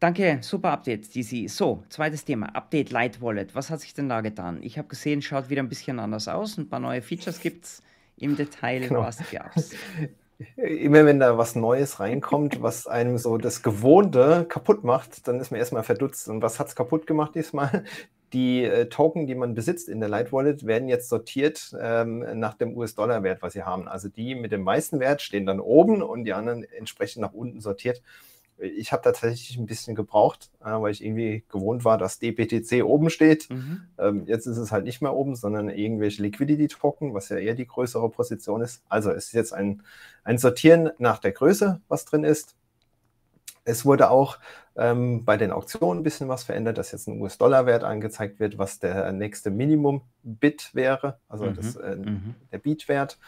Danke, 0.00 0.38
super 0.40 0.70
Update, 0.70 1.14
DC. 1.14 1.50
So, 1.50 1.82
zweites 1.90 2.24
Thema, 2.24 2.46
Update 2.54 2.90
Light 2.90 3.20
Wallet. 3.20 3.54
Was 3.54 3.68
hat 3.68 3.80
sich 3.80 3.92
denn 3.92 4.08
da 4.08 4.22
getan? 4.22 4.62
Ich 4.62 4.78
habe 4.78 4.88
gesehen, 4.88 5.20
schaut 5.20 5.50
wieder 5.50 5.62
ein 5.62 5.68
bisschen 5.68 5.98
anders 5.98 6.26
aus. 6.26 6.56
Ein 6.56 6.70
paar 6.70 6.80
neue 6.80 7.02
Features 7.02 7.38
gibt 7.38 7.66
es. 7.66 7.82
Im 8.16 8.34
Detail, 8.34 8.80
genau. 8.80 9.02
was 9.02 9.18
gab's? 9.30 9.72
Immer 10.56 11.04
wenn 11.04 11.20
da 11.20 11.36
was 11.36 11.54
Neues 11.54 12.00
reinkommt, 12.00 12.62
was 12.62 12.86
einem 12.86 13.18
so 13.18 13.36
das 13.36 13.62
Gewohnte 13.62 14.46
kaputt 14.48 14.84
macht, 14.84 15.28
dann 15.28 15.38
ist 15.38 15.50
man 15.50 15.60
erstmal 15.60 15.82
verdutzt. 15.82 16.28
Und 16.28 16.40
was 16.40 16.58
hat 16.58 16.68
es 16.68 16.74
kaputt 16.74 17.06
gemacht 17.06 17.34
diesmal? 17.34 17.84
Die 18.32 18.64
äh, 18.64 18.86
Token, 18.86 19.26
die 19.26 19.34
man 19.34 19.52
besitzt 19.52 19.90
in 19.90 20.00
der 20.00 20.08
Light 20.08 20.32
Wallet, 20.32 20.64
werden 20.64 20.88
jetzt 20.88 21.10
sortiert 21.10 21.76
ähm, 21.78 22.24
nach 22.38 22.54
dem 22.54 22.74
US-Dollar-Wert, 22.74 23.42
was 23.42 23.52
sie 23.52 23.64
haben. 23.64 23.86
Also 23.86 24.08
die 24.08 24.34
mit 24.34 24.50
dem 24.50 24.62
meisten 24.62 24.98
Wert 24.98 25.20
stehen 25.20 25.44
dann 25.44 25.60
oben 25.60 26.00
und 26.00 26.24
die 26.24 26.32
anderen 26.32 26.64
entsprechend 26.64 27.20
nach 27.20 27.34
unten 27.34 27.60
sortiert 27.60 28.00
ich 28.60 28.92
habe 28.92 29.02
tatsächlich 29.02 29.56
ein 29.58 29.66
bisschen 29.66 29.94
gebraucht, 29.94 30.50
äh, 30.60 30.70
weil 30.70 30.92
ich 30.92 31.04
irgendwie 31.04 31.44
gewohnt 31.48 31.84
war, 31.84 31.98
dass 31.98 32.18
DPTC 32.18 32.84
oben 32.84 33.10
steht. 33.10 33.50
Mhm. 33.50 33.82
Ähm, 33.98 34.26
jetzt 34.26 34.46
ist 34.46 34.58
es 34.58 34.72
halt 34.72 34.84
nicht 34.84 35.00
mehr 35.00 35.14
oben, 35.14 35.34
sondern 35.34 35.70
irgendwelche 35.70 36.22
Liquidity-Token, 36.22 37.14
was 37.14 37.28
ja 37.28 37.36
eher 37.36 37.54
die 37.54 37.66
größere 37.66 38.08
Position 38.10 38.62
ist. 38.62 38.82
Also 38.88 39.10
es 39.10 39.26
ist 39.26 39.32
jetzt 39.32 39.52
ein, 39.52 39.82
ein 40.24 40.38
Sortieren 40.38 40.90
nach 40.98 41.18
der 41.18 41.32
Größe, 41.32 41.80
was 41.88 42.04
drin 42.04 42.24
ist. 42.24 42.54
Es 43.64 43.84
wurde 43.84 44.10
auch 44.10 44.38
ähm, 44.76 45.24
bei 45.24 45.36
den 45.36 45.52
Auktionen 45.52 46.00
ein 46.00 46.02
bisschen 46.02 46.28
was 46.28 46.44
verändert, 46.44 46.78
dass 46.78 46.92
jetzt 46.92 47.06
ein 47.06 47.20
US-Dollar-Wert 47.20 47.84
angezeigt 47.84 48.40
wird, 48.40 48.58
was 48.58 48.78
der 48.78 49.12
nächste 49.12 49.50
Minimum-Bit 49.50 50.74
wäre, 50.74 51.18
also 51.28 51.44
mhm. 51.44 51.54
das, 51.54 51.76
äh, 51.76 51.96
mhm. 51.96 52.34
der 52.52 52.58
Beat-Wert. 52.58 53.18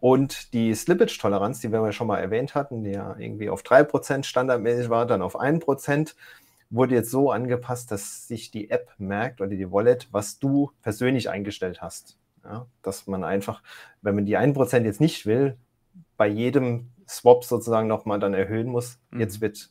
Und 0.00 0.52
die 0.52 0.74
Slippage-Toleranz, 0.74 1.60
die 1.60 1.72
wir 1.72 1.84
ja 1.84 1.92
schon 1.92 2.06
mal 2.06 2.18
erwähnt 2.18 2.54
hatten, 2.54 2.84
die 2.84 2.92
ja 2.92 3.16
irgendwie 3.18 3.50
auf 3.50 3.62
3% 3.62 4.24
standardmäßig 4.24 4.90
war, 4.90 5.06
dann 5.06 5.22
auf 5.22 5.38
1%, 5.40 6.14
wurde 6.70 6.94
jetzt 6.94 7.10
so 7.10 7.30
angepasst, 7.30 7.90
dass 7.90 8.28
sich 8.28 8.50
die 8.50 8.70
App 8.70 8.90
merkt 8.98 9.40
oder 9.40 9.50
die 9.50 9.70
Wallet, 9.70 10.08
was 10.12 10.38
du 10.38 10.72
persönlich 10.82 11.30
eingestellt 11.30 11.80
hast. 11.80 12.18
Ja, 12.44 12.66
dass 12.82 13.06
man 13.06 13.24
einfach, 13.24 13.62
wenn 14.00 14.14
man 14.14 14.24
die 14.24 14.38
1% 14.38 14.84
jetzt 14.84 15.00
nicht 15.00 15.26
will, 15.26 15.56
bei 16.16 16.28
jedem 16.28 16.90
Swap 17.08 17.44
sozusagen 17.44 17.88
nochmal 17.88 18.20
dann 18.20 18.34
erhöhen 18.34 18.68
muss. 18.68 18.98
Mhm. 19.10 19.20
Jetzt 19.20 19.40
wird 19.40 19.70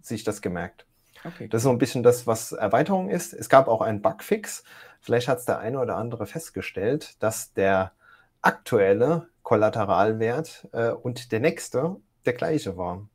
sich 0.00 0.24
das 0.24 0.42
gemerkt. 0.42 0.86
Okay. 1.24 1.48
Das 1.48 1.60
ist 1.60 1.64
so 1.64 1.70
ein 1.70 1.78
bisschen 1.78 2.02
das, 2.02 2.26
was 2.26 2.52
Erweiterung 2.52 3.10
ist. 3.10 3.34
Es 3.34 3.48
gab 3.48 3.68
auch 3.68 3.80
einen 3.80 4.02
Bugfix. 4.02 4.64
Vielleicht 5.00 5.28
hat 5.28 5.38
es 5.38 5.44
der 5.44 5.58
eine 5.58 5.80
oder 5.80 5.96
andere 5.96 6.26
festgestellt, 6.26 7.16
dass 7.22 7.52
der 7.52 7.92
aktuelle 8.40 9.28
Kollateralwert 9.48 10.68
äh, 10.72 10.90
und 10.90 11.32
der 11.32 11.40
nächste 11.40 11.96
der 12.26 12.34
gleiche 12.34 12.76
war. 12.76 13.08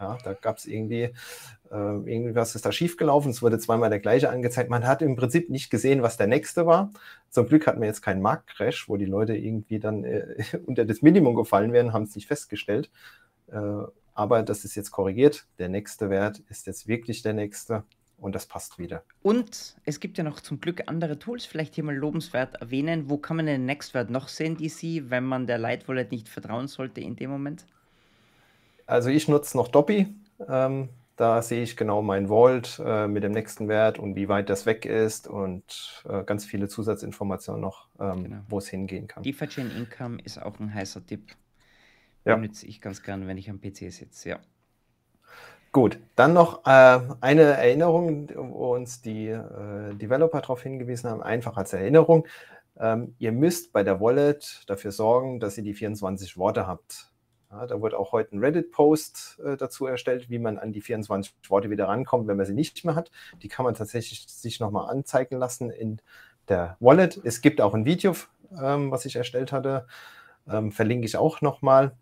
Ja, 0.00 0.18
da 0.24 0.32
gab 0.32 0.58
es 0.58 0.66
irgendwie, 0.66 1.14
äh, 1.70 2.10
irgendwas 2.10 2.56
ist 2.56 2.66
da 2.66 2.72
schiefgelaufen, 2.72 3.30
es 3.30 3.40
wurde 3.40 3.60
zweimal 3.60 3.88
der 3.88 4.00
gleiche 4.00 4.28
angezeigt. 4.28 4.68
Man 4.68 4.84
hat 4.84 5.00
im 5.00 5.14
Prinzip 5.14 5.48
nicht 5.48 5.70
gesehen, 5.70 6.02
was 6.02 6.16
der 6.16 6.26
nächste 6.26 6.66
war. 6.66 6.90
Zum 7.30 7.46
Glück 7.46 7.68
hatten 7.68 7.80
wir 7.80 7.86
jetzt 7.86 8.02
keinen 8.02 8.20
Marktcrash, 8.20 8.88
wo 8.88 8.96
die 8.96 9.04
Leute 9.04 9.36
irgendwie 9.36 9.78
dann 9.78 10.02
äh, 10.02 10.34
unter 10.66 10.84
das 10.84 11.02
Minimum 11.02 11.36
gefallen 11.36 11.72
wären, 11.72 11.92
haben 11.92 12.02
es 12.02 12.16
nicht 12.16 12.26
festgestellt. 12.26 12.90
Äh, 13.46 13.84
aber 14.12 14.42
das 14.42 14.64
ist 14.64 14.74
jetzt 14.74 14.90
korrigiert. 14.90 15.46
Der 15.60 15.68
nächste 15.68 16.10
Wert 16.10 16.40
ist 16.48 16.66
jetzt 16.66 16.88
wirklich 16.88 17.22
der 17.22 17.34
nächste 17.34 17.84
und 18.18 18.34
das 18.34 18.46
passt 18.46 18.78
wieder. 18.78 19.02
Und 19.22 19.76
es 19.84 20.00
gibt 20.00 20.18
ja 20.18 20.24
noch 20.24 20.40
zum 20.40 20.60
Glück 20.60 20.84
andere 20.86 21.18
Tools, 21.18 21.44
vielleicht 21.44 21.74
hier 21.74 21.84
mal 21.84 21.94
lobenswert 21.94 22.56
erwähnen. 22.56 23.10
Wo 23.10 23.18
kann 23.18 23.36
man 23.36 23.46
den 23.46 23.66
Nextwert 23.66 24.10
noch 24.10 24.28
sehen, 24.28 24.56
DC, 24.56 25.10
wenn 25.10 25.24
man 25.24 25.46
der 25.46 25.58
Light 25.58 25.88
Wallet 25.88 26.10
nicht 26.12 26.28
vertrauen 26.28 26.68
sollte 26.68 27.00
in 27.00 27.16
dem 27.16 27.30
Moment? 27.30 27.66
also 28.86 29.10
ich 29.10 29.28
nutze 29.28 29.56
noch 29.56 29.68
Doppy. 29.68 30.06
Ähm, 30.48 30.88
da 31.16 31.40
sehe 31.40 31.62
ich 31.62 31.76
genau 31.76 32.02
mein 32.02 32.28
Vault 32.28 32.80
äh, 32.84 33.06
mit 33.08 33.22
dem 33.22 33.32
nächsten 33.32 33.68
Wert 33.68 33.98
und 33.98 34.16
wie 34.16 34.28
weit 34.28 34.50
das 34.50 34.66
weg 34.66 34.84
ist 34.84 35.26
und 35.26 36.04
äh, 36.08 36.22
ganz 36.24 36.44
viele 36.44 36.68
Zusatzinformationen 36.68 37.60
noch, 37.60 37.88
ähm, 37.98 38.24
genau. 38.24 38.36
wo 38.48 38.58
es 38.58 38.68
hingehen 38.68 39.06
kann. 39.06 39.22
DeFi-Chain 39.22 39.70
Income 39.70 40.18
ist 40.24 40.40
auch 40.40 40.60
ein 40.60 40.72
heißer 40.74 41.04
Tipp. 41.06 41.34
Ja. 42.26 42.36
Benutze 42.36 42.66
ich 42.66 42.80
ganz 42.82 43.02
gern, 43.02 43.26
wenn 43.26 43.38
ich 43.38 43.48
am 43.48 43.60
PC 43.60 43.90
sitze, 43.92 44.28
ja. 44.28 44.38
Gut, 45.76 46.00
dann 46.14 46.32
noch 46.32 46.64
äh, 46.64 47.00
eine 47.20 47.42
Erinnerung, 47.42 48.30
wo 48.34 48.74
uns 48.74 49.02
die 49.02 49.26
äh, 49.26 49.94
Developer 49.94 50.40
darauf 50.40 50.62
hingewiesen 50.62 51.10
haben, 51.10 51.22
einfach 51.22 51.58
als 51.58 51.74
Erinnerung. 51.74 52.26
Ähm, 52.80 53.14
ihr 53.18 53.30
müsst 53.30 53.74
bei 53.74 53.82
der 53.82 54.00
Wallet 54.00 54.62
dafür 54.68 54.90
sorgen, 54.90 55.38
dass 55.38 55.58
ihr 55.58 55.64
die 55.64 55.74
24 55.74 56.38
Worte 56.38 56.66
habt. 56.66 57.12
Ja, 57.50 57.66
da 57.66 57.78
wurde 57.78 57.98
auch 57.98 58.12
heute 58.12 58.34
ein 58.34 58.38
Reddit-Post 58.38 59.42
äh, 59.44 59.58
dazu 59.58 59.84
erstellt, 59.84 60.30
wie 60.30 60.38
man 60.38 60.56
an 60.56 60.72
die 60.72 60.80
24 60.80 61.34
Worte 61.50 61.68
wieder 61.68 61.88
rankommt, 61.88 62.26
wenn 62.26 62.38
man 62.38 62.46
sie 62.46 62.54
nicht 62.54 62.82
mehr 62.86 62.94
hat. 62.94 63.10
Die 63.42 63.48
kann 63.48 63.66
man 63.66 63.74
tatsächlich 63.74 64.26
sich 64.28 64.60
nochmal 64.60 64.88
anzeigen 64.88 65.36
lassen 65.36 65.68
in 65.68 66.00
der 66.48 66.78
Wallet. 66.80 67.20
Es 67.22 67.42
gibt 67.42 67.60
auch 67.60 67.74
ein 67.74 67.84
Video, 67.84 68.14
ähm, 68.58 68.90
was 68.90 69.04
ich 69.04 69.16
erstellt 69.16 69.52
hatte, 69.52 69.86
ähm, 70.48 70.72
verlinke 70.72 71.04
ich 71.04 71.18
auch 71.18 71.42
nochmal. 71.42 71.94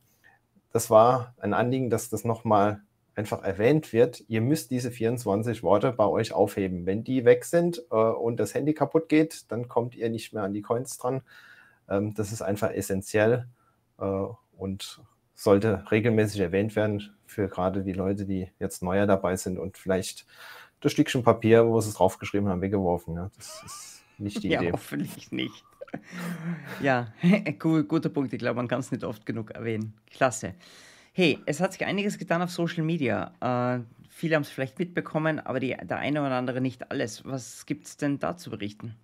Das 0.71 0.91
war 0.91 1.35
ein 1.39 1.55
Anliegen, 1.55 1.91
dass 1.91 2.09
das 2.09 2.23
nochmal 2.23 2.81
einfach 3.15 3.43
erwähnt 3.43 3.93
wird. 3.93 4.25
Ihr 4.29 4.41
müsst 4.41 4.71
diese 4.71 4.91
24 4.91 5.63
Worte 5.63 5.93
bei 5.93 6.07
euch 6.07 6.33
aufheben. 6.33 6.87
Wenn 6.87 7.05
die 7.05 7.25
weg 7.25 7.45
sind 7.45 7.83
äh, 7.91 7.95
und 7.95 8.39
das 8.39 8.55
Handy 8.55 8.75
kaputt 8.75 9.09
geht, 9.09 9.51
dann 9.51 9.69
kommt 9.69 9.95
ihr 9.95 10.11
nicht 10.11 10.33
mehr 10.33 10.43
an 10.43 10.53
die 10.53 10.63
Coins 10.63 10.97
dran. 10.99 11.23
Ähm, 11.89 12.15
das 12.15 12.33
ist 12.33 12.43
einfach 12.43 12.71
essentiell 12.71 13.47
äh, 13.99 14.27
und 14.57 15.01
sollte 15.35 15.91
regelmäßig 15.91 16.41
erwähnt 16.41 16.77
werden 16.77 17.15
für 17.27 17.49
gerade 17.49 17.83
die 17.83 17.93
Leute, 17.93 18.25
die 18.25 18.51
jetzt 18.59 18.83
neuer 18.83 19.07
dabei 19.07 19.37
sind 19.37 19.59
und 19.59 19.77
vielleicht 19.77 20.27
das 20.81 20.93
Stückchen 20.93 21.23
Papier, 21.23 21.67
wo 21.67 21.81
sie 21.81 21.89
es 21.89 21.95
draufgeschrieben 21.95 22.49
haben, 22.49 22.61
weggeworfen. 22.61 23.17
Ja, 23.17 23.31
das 23.37 23.63
ist 23.65 24.05
nicht 24.19 24.43
die 24.43 24.49
ja, 24.51 24.61
Idee. 24.61 24.73
Hoffentlich 24.73 25.33
nicht. 25.33 25.65
ja, 26.81 27.13
guter 27.59 28.09
Punkt. 28.09 28.33
Ich 28.33 28.39
glaube, 28.39 28.57
man 28.57 28.69
kann 28.69 28.81
es 28.81 28.93
nicht 28.93 29.05
oft 29.05 29.25
genug 29.27 29.51
erwähnen. 29.53 29.95
Klasse. 30.11 30.55
Hey, 31.17 31.39
es 31.47 31.61
hat 31.61 31.73
sich 31.73 31.85
einiges 31.87 32.19
getan 32.19 32.43
auf 32.43 32.51
Social 32.51 32.83
Media. 32.83 33.33
Äh, 33.41 33.85
viele 34.11 34.35
haben 34.35 34.43
es 34.43 34.51
vielleicht 34.51 34.79
mitbekommen, 34.81 35.39
aber 35.39 35.61
die, 35.61 35.77
der 35.81 35.99
eine 35.99 36.21
oder 36.21 36.33
andere 36.33 36.61
nicht 36.61 36.91
alles. 36.91 37.25
Was 37.25 37.67
gibt 37.67 37.87
es 37.87 37.97
denn 37.97 38.19
da 38.19 38.37
zu 38.37 38.51
berichten? 38.51 38.97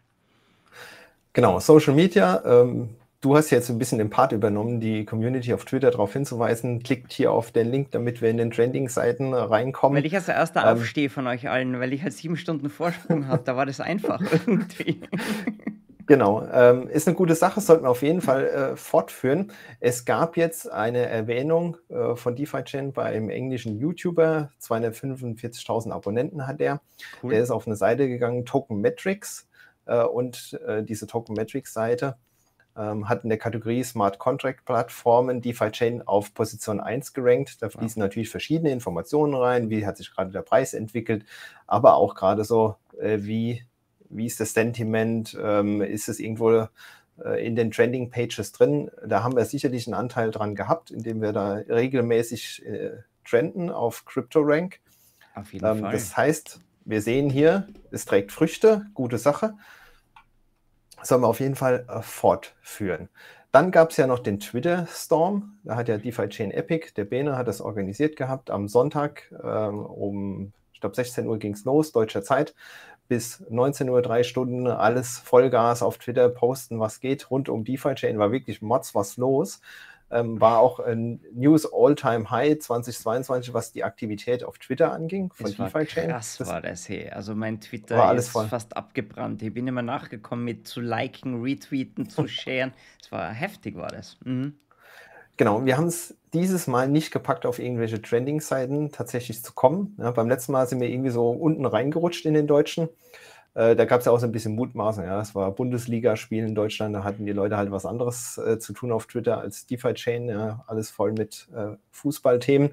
Genau, 1.33 1.61
Social 1.61 1.95
Media. 1.95 2.43
Ähm, 2.45 2.91
Du 3.23 3.37
hast 3.37 3.51
jetzt 3.51 3.69
ein 3.69 3.77
bisschen 3.77 3.99
den 3.99 4.09
Part 4.09 4.33
übernommen, 4.33 4.81
die 4.81 5.05
Community 5.05 5.53
auf 5.53 5.67
Twitter 5.67 5.91
darauf 5.91 6.15
hinzuweisen. 6.15 6.83
Klickt 6.83 7.13
hier 7.13 7.33
auf 7.33 7.53
den 7.53 7.71
Link, 7.71 7.91
damit 7.91 8.23
wir 8.23 8.31
in 8.31 8.39
den 8.39 8.51
Trending-Seiten 8.51 9.35
reinkommen. 9.35 9.99
Weil 9.99 10.07
ich 10.07 10.15
als 10.15 10.29
erster 10.29 10.63
ähm, 10.63 10.79
aufstehe 10.79 11.11
von 11.11 11.27
euch 11.27 11.51
allen, 11.51 11.79
weil 11.81 11.93
ich 11.93 12.03
halt 12.03 12.15
sieben 12.15 12.39
Stunden 12.39 12.71
Vorsprung 12.71 13.29
habe, 13.29 13.43
da 13.45 13.57
war 13.57 13.67
das 13.67 13.79
einfach 13.79 14.23
irgendwie. 14.47 15.01
Genau, 16.11 16.45
ähm, 16.53 16.89
ist 16.89 17.07
eine 17.07 17.17
gute 17.17 17.37
Sache, 17.37 17.61
sollten 17.61 17.85
wir 17.85 17.91
auf 17.91 18.03
jeden 18.03 18.21
Fall 18.21 18.49
äh, 18.49 18.77
fortführen. 18.77 19.53
Es 19.79 20.05
gab 20.05 20.37
jetzt 20.37 20.69
eine 20.69 21.07
Erwähnung 21.07 21.77
äh, 21.89 22.17
von 22.17 22.35
DeFi-Chain 22.35 22.93
bei 22.93 23.05
einem 23.05 23.31
englischen 23.31 23.79
YouTuber, 23.79 24.51
245.000 24.61 25.93
Abonnenten 25.93 26.49
hat 26.49 26.61
er. 26.61 26.81
Cool. 27.23 27.31
Der 27.31 27.45
ist 27.45 27.53
auf 27.53 27.69
eine 27.69 27.77
Seite 27.77 28.09
gegangen, 28.09 28.45
Token 28.45 28.81
Metrics, 28.81 29.49
äh, 29.87 30.03
und 30.03 30.59
äh, 30.67 30.83
diese 30.83 31.07
Token 31.07 31.37
Metrics-Seite 31.37 32.17
ähm, 32.77 33.09
hat 33.09 33.23
in 33.23 33.29
der 33.29 33.39
Kategorie 33.39 33.85
Smart 33.85 34.19
Contract 34.19 34.65
Plattformen 34.65 35.41
DeFi 35.41 35.71
Chain 35.71 36.03
auf 36.03 36.35
Position 36.35 36.81
1 36.81 37.13
gerankt. 37.13 37.63
Da 37.63 37.69
fließen 37.69 38.01
ja. 38.01 38.07
natürlich 38.07 38.31
verschiedene 38.31 38.73
Informationen 38.73 39.35
rein, 39.35 39.71
wie 39.71 39.87
hat 39.87 39.97
sich 39.97 40.13
gerade 40.13 40.33
der 40.33 40.43
Preis 40.43 40.75
entwickelt, 40.75 41.25
aber 41.69 41.95
auch 41.95 42.17
gerade 42.17 42.43
so, 42.43 42.75
äh, 43.01 43.19
wie, 43.21 43.65
wie 44.11 44.27
ist 44.27 44.41
das 44.41 44.53
Sentiment, 44.53 45.37
ähm, 45.41 45.81
ist 45.81 46.09
es 46.09 46.21
irgendwo 46.21 46.69
äh, 47.25 47.47
in 47.47 47.57
den 47.57 47.71
Trending 47.71 48.11
Pages 48.11 48.53
drin. 48.53 48.91
Da 49.07 49.23
haben 49.23 49.37
wir 49.37 49.45
sicherlich 49.45 49.87
einen 49.87 49.95
Anteil 49.95 50.31
dran 50.31 50.55
gehabt, 50.55 50.91
indem 50.91 51.23
wir 51.23 51.33
da 51.33 51.55
regelmäßig 51.55 52.67
äh, 52.67 52.91
trenden 53.25 53.71
auf 53.71 54.05
CryptoRank. 54.05 54.81
Auf 55.35 55.53
jeden 55.53 55.67
ähm, 55.67 55.81
Fall. 55.81 55.93
Das 55.93 56.17
heißt, 56.17 56.61
wir 56.85 57.01
sehen 57.01 57.31
hier, 57.31 57.69
es 57.91 58.05
trägt 58.05 58.33
Früchte, 58.33 58.87
gute 58.95 59.19
Sache 59.19 59.55
sollen 61.03 61.23
wir 61.23 61.29
auf 61.29 61.41
jeden 61.41 61.55
Fall 61.55 61.87
äh, 61.89 62.03
fortführen. 62.03 63.09
Dann 63.53 63.71
gab 63.73 63.91
es 63.91 63.97
ja 63.97 64.07
noch 64.07 64.21
den 64.21 64.39
Twitter-Storm. 64.39 65.59
Da 65.65 65.77
hat 65.77 65.89
ja 65.89 65.99
DeFi 65.99 66.29
Chain 66.29 66.51
Epic, 66.53 66.93
der 66.97 67.05
Bene 67.05 67.37
hat 67.37 67.49
das 67.49 67.61
organisiert 67.61 68.17
gehabt 68.17 68.51
am 68.51 68.69
Sonntag 68.69 69.33
ähm, 69.43 69.85
um, 69.85 70.53
ich 70.73 70.81
glaube, 70.81 70.95
16 70.95 71.27
Uhr 71.27 71.39
ging 71.39 71.55
es 71.55 71.65
los, 71.65 71.93
deutscher 71.93 72.23
Zeit. 72.23 72.55
Bis 73.11 73.45
19 73.51 73.91
Uhr, 73.91 74.03
drei 74.03 74.23
Stunden, 74.23 74.69
alles 74.69 75.19
Vollgas 75.19 75.83
auf 75.83 75.99
Twitter 75.99 76.29
posten, 76.29 76.79
was 76.79 77.01
geht. 77.01 77.31
Rund 77.31 77.49
um 77.49 77.65
DeFi 77.65 77.95
Chain 77.95 78.19
war 78.19 78.33
wirklich 78.33 78.63
Mods 78.63 78.95
was 78.95 79.17
los 79.17 79.61
ähm, 80.11 80.41
war 80.41 80.59
auch 80.59 80.81
ein 80.81 81.21
News 81.33 81.69
All-Time 81.73 82.31
High 82.31 82.59
2022, 82.59 83.55
was 83.55 83.73
die 83.73 83.85
Aktivität 83.85 84.43
auf 84.43 84.59
Twitter 84.59 84.93
anging 84.93 85.33
von 85.33 85.47
DeFi 85.47 85.85
Chain. 85.87 86.11
Krass 86.11 86.39
das 86.39 86.49
war 86.49 86.61
das 86.61 86.89
hey. 86.89 87.09
Also 87.11 87.35
mein 87.35 87.61
Twitter 87.61 87.97
war 87.97 88.09
alles 88.09 88.27
ist 88.27 88.33
voll. 88.33 88.49
fast 88.49 88.77
abgebrannt. 88.77 89.43
Ich 89.43 89.55
bin 89.55 89.67
immer 89.67 89.83
nachgekommen 89.83 90.45
mit 90.45 90.67
zu 90.67 90.81
liken, 90.81 91.43
retweeten, 91.43 92.09
zu 92.09 92.27
sharen. 92.29 92.73
Es 93.01 93.13
war 93.13 93.33
heftig, 93.33 93.77
war 93.77 93.89
das. 93.89 94.17
Mhm. 94.25 94.55
Genau, 95.37 95.65
wir 95.65 95.77
haben 95.77 95.87
es 95.87 96.17
dieses 96.33 96.67
Mal 96.67 96.89
nicht 96.89 97.11
gepackt, 97.11 97.47
auf 97.47 97.59
irgendwelche 97.59 98.01
Trending-Seiten 98.01 98.93
tatsächlich 98.93 99.43
zu 99.43 99.53
kommen. 99.53 99.97
Ja, 99.99 100.11
beim 100.13 100.29
letzten 100.29 100.53
Mal 100.53 100.67
sind 100.67 100.81
wir 100.81 100.89
irgendwie 100.89 101.11
so 101.11 101.31
unten 101.31 101.67
reingerutscht 101.67 102.25
in 102.27 102.35
den 102.35 102.47
Deutschen. 102.47 102.89
Äh, 103.55 103.75
da 103.75 103.85
gab 103.85 104.01
es 104.01 104.07
ja 104.07 104.13
auch 104.13 104.21
so 104.21 104.27
ein 104.27 104.33
bisschen 104.33 104.55
Mutmaßen. 104.55 105.05
Ja, 105.05 105.21
es 105.21 105.35
war 105.35 105.51
Bundesliga-Spiel 105.51 106.45
in 106.45 106.55
Deutschland, 106.55 106.95
da 106.95 107.05
hatten 107.05 107.27
die 107.27 107.33
Leute 107.33 107.57
halt 107.57 107.71
was 107.71 107.85
anderes 107.85 108.39
äh, 108.39 108.59
zu 108.59 108.73
tun 108.73 108.93
auf 108.93 109.07
Twitter 109.07 109.39
als 109.39 109.67
DeFi-Chain. 109.67 110.29
Ja, 110.29 110.65
alles 110.67 110.91
voll 110.91 111.13
mit 111.13 111.49
äh, 111.55 111.77
Fußballthemen. 111.91 112.71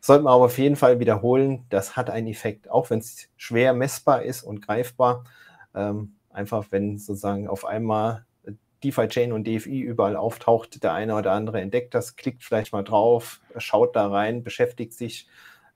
Sollten 0.00 0.24
wir 0.24 0.30
aber 0.30 0.44
auf 0.44 0.58
jeden 0.58 0.76
Fall 0.76 1.00
wiederholen, 1.00 1.64
das 1.70 1.96
hat 1.96 2.10
einen 2.10 2.26
Effekt, 2.26 2.70
auch 2.70 2.90
wenn 2.90 2.98
es 2.98 3.30
schwer 3.38 3.72
messbar 3.72 4.22
ist 4.22 4.42
und 4.42 4.60
greifbar. 4.60 5.24
Ähm, 5.74 6.16
einfach, 6.28 6.66
wenn 6.70 6.98
sozusagen 6.98 7.48
auf 7.48 7.64
einmal 7.64 8.26
DeFi-Chain 8.84 9.32
und 9.32 9.46
DFI 9.46 9.80
überall 9.80 10.16
auftaucht, 10.16 10.82
der 10.82 10.92
eine 10.92 11.14
oder 11.16 11.32
andere 11.32 11.60
entdeckt 11.60 11.94
das, 11.94 12.16
klickt 12.16 12.42
vielleicht 12.42 12.72
mal 12.72 12.84
drauf, 12.84 13.40
schaut 13.56 13.96
da 13.96 14.08
rein, 14.08 14.42
beschäftigt 14.42 14.92
sich 14.92 15.26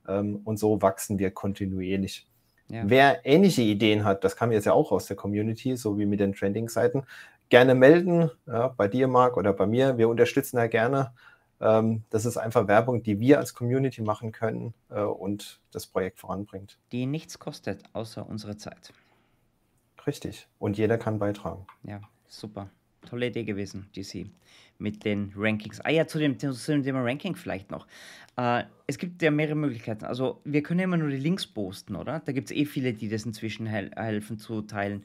ähm, 0.06 0.40
und 0.44 0.58
so 0.58 0.82
wachsen 0.82 1.18
wir 1.18 1.30
kontinuierlich. 1.30 2.26
Ja. 2.70 2.82
Wer 2.84 3.24
ähnliche 3.24 3.62
Ideen 3.62 4.04
hat, 4.04 4.24
das 4.24 4.36
kam 4.36 4.52
jetzt 4.52 4.66
ja 4.66 4.72
auch 4.72 4.92
aus 4.92 5.06
der 5.06 5.16
Community, 5.16 5.76
so 5.76 5.98
wie 5.98 6.06
mit 6.06 6.20
den 6.20 6.34
Trending-Seiten, 6.34 7.04
gerne 7.48 7.74
melden, 7.74 8.30
ja, 8.46 8.68
bei 8.68 8.88
dir, 8.88 9.08
Marc, 9.08 9.36
oder 9.36 9.52
bei 9.52 9.66
mir. 9.66 9.96
Wir 9.96 10.08
unterstützen 10.08 10.56
da 10.56 10.66
gerne. 10.66 11.12
Ähm, 11.60 12.04
das 12.10 12.26
ist 12.26 12.36
einfach 12.36 12.68
Werbung, 12.68 13.02
die 13.02 13.20
wir 13.20 13.38
als 13.38 13.54
Community 13.54 14.02
machen 14.02 14.32
können 14.32 14.74
äh, 14.90 15.00
und 15.00 15.60
das 15.72 15.86
Projekt 15.86 16.20
voranbringt. 16.20 16.78
Die 16.92 17.06
nichts 17.06 17.38
kostet, 17.38 17.82
außer 17.94 18.28
unsere 18.28 18.56
Zeit. 18.56 18.92
Richtig. 20.06 20.46
Und 20.58 20.78
jeder 20.78 20.98
kann 20.98 21.18
beitragen. 21.18 21.66
Ja, 21.82 22.00
super. 22.28 22.70
Tolle 23.08 23.28
Idee 23.28 23.44
gewesen, 23.44 23.88
DC 23.96 24.26
mit 24.78 25.04
den 25.04 25.32
Rankings. 25.36 25.80
Ah 25.80 25.90
ja, 25.90 26.06
zu 26.06 26.18
dem, 26.18 26.38
zu 26.38 26.52
dem 26.72 26.82
Thema 26.82 27.02
Ranking 27.02 27.34
vielleicht 27.34 27.70
noch. 27.70 27.86
Äh, 28.36 28.64
es 28.86 28.98
gibt 28.98 29.20
ja 29.22 29.30
mehrere 29.30 29.56
Möglichkeiten. 29.56 30.04
Also 30.04 30.40
wir 30.44 30.62
können 30.62 30.80
ja 30.80 30.84
immer 30.84 30.96
nur 30.96 31.10
die 31.10 31.16
Links 31.16 31.46
posten, 31.46 31.96
oder? 31.96 32.20
Da 32.24 32.32
gibt 32.32 32.50
es 32.50 32.56
eh 32.56 32.64
viele, 32.64 32.92
die 32.92 33.08
das 33.08 33.26
inzwischen 33.26 33.66
hel 33.66 33.90
helfen 33.96 34.38
zu 34.38 34.62
teilen. 34.62 35.04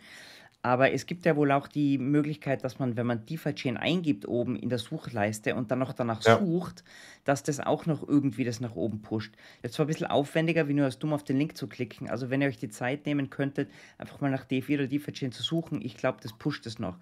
Aber 0.66 0.94
es 0.94 1.06
gibt 1.06 1.26
ja 1.26 1.36
wohl 1.36 1.52
auch 1.52 1.68
die 1.68 1.98
Möglichkeit, 1.98 2.64
dass 2.64 2.80
man, 2.80 2.96
wenn 2.96 3.06
man 3.06 3.26
DeFi-Chain 3.26 3.76
eingibt 3.76 4.26
oben 4.26 4.56
in 4.56 4.70
der 4.70 4.80
Suchleiste 4.80 5.56
und 5.56 5.72
dann 5.72 5.80
noch 5.80 5.92
danach 5.92 6.24
ja. 6.24 6.40
sucht, 6.40 6.86
dass 7.26 7.44
das 7.44 7.60
auch 7.60 7.86
noch 7.86 8.08
irgendwie 8.08 8.46
das 8.46 8.62
nach 8.62 8.74
oben 8.74 9.02
pusht. 9.02 9.36
Jetzt 9.62 9.74
zwar 9.74 9.86
ein 9.86 9.88
bisschen 9.88 10.08
aufwendiger, 10.08 10.70
wie 10.70 10.74
nur 10.74 10.86
als 10.86 11.00
dumm 11.00 11.12
auf 11.12 11.26
den 11.26 11.38
Link 11.38 11.58
zu 11.58 11.68
klicken. 11.68 12.10
Also 12.10 12.30
wenn 12.30 12.42
ihr 12.42 12.48
euch 12.48 12.60
die 12.60 12.70
Zeit 12.70 13.06
nehmen 13.06 13.30
könntet, 13.30 13.70
einfach 13.98 14.22
mal 14.22 14.32
nach 14.32 14.46
DeFi 14.46 14.76
oder 14.76 14.88
DeFi-Chain 14.88 15.34
zu 15.34 15.44
suchen, 15.44 15.82
ich 15.82 15.98
glaube, 15.98 16.20
das 16.22 16.32
pusht 16.32 16.66
es 16.66 16.80
noch. 16.80 16.96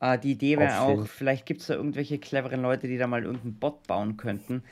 Äh, 0.00 0.18
die 0.18 0.32
Idee 0.32 0.58
wäre 0.58 0.80
auch, 0.80 1.06
vielleicht 1.06 1.46
gibt 1.46 1.60
es 1.60 1.68
da 1.68 1.74
irgendwelche 1.74 2.18
cleveren 2.18 2.62
Leute, 2.62 2.88
die 2.88 2.98
da 2.98 3.06
mal 3.06 3.22
irgendeinen 3.24 3.58
Bot 3.58 3.86
bauen 3.86 4.16
könnten, 4.16 4.62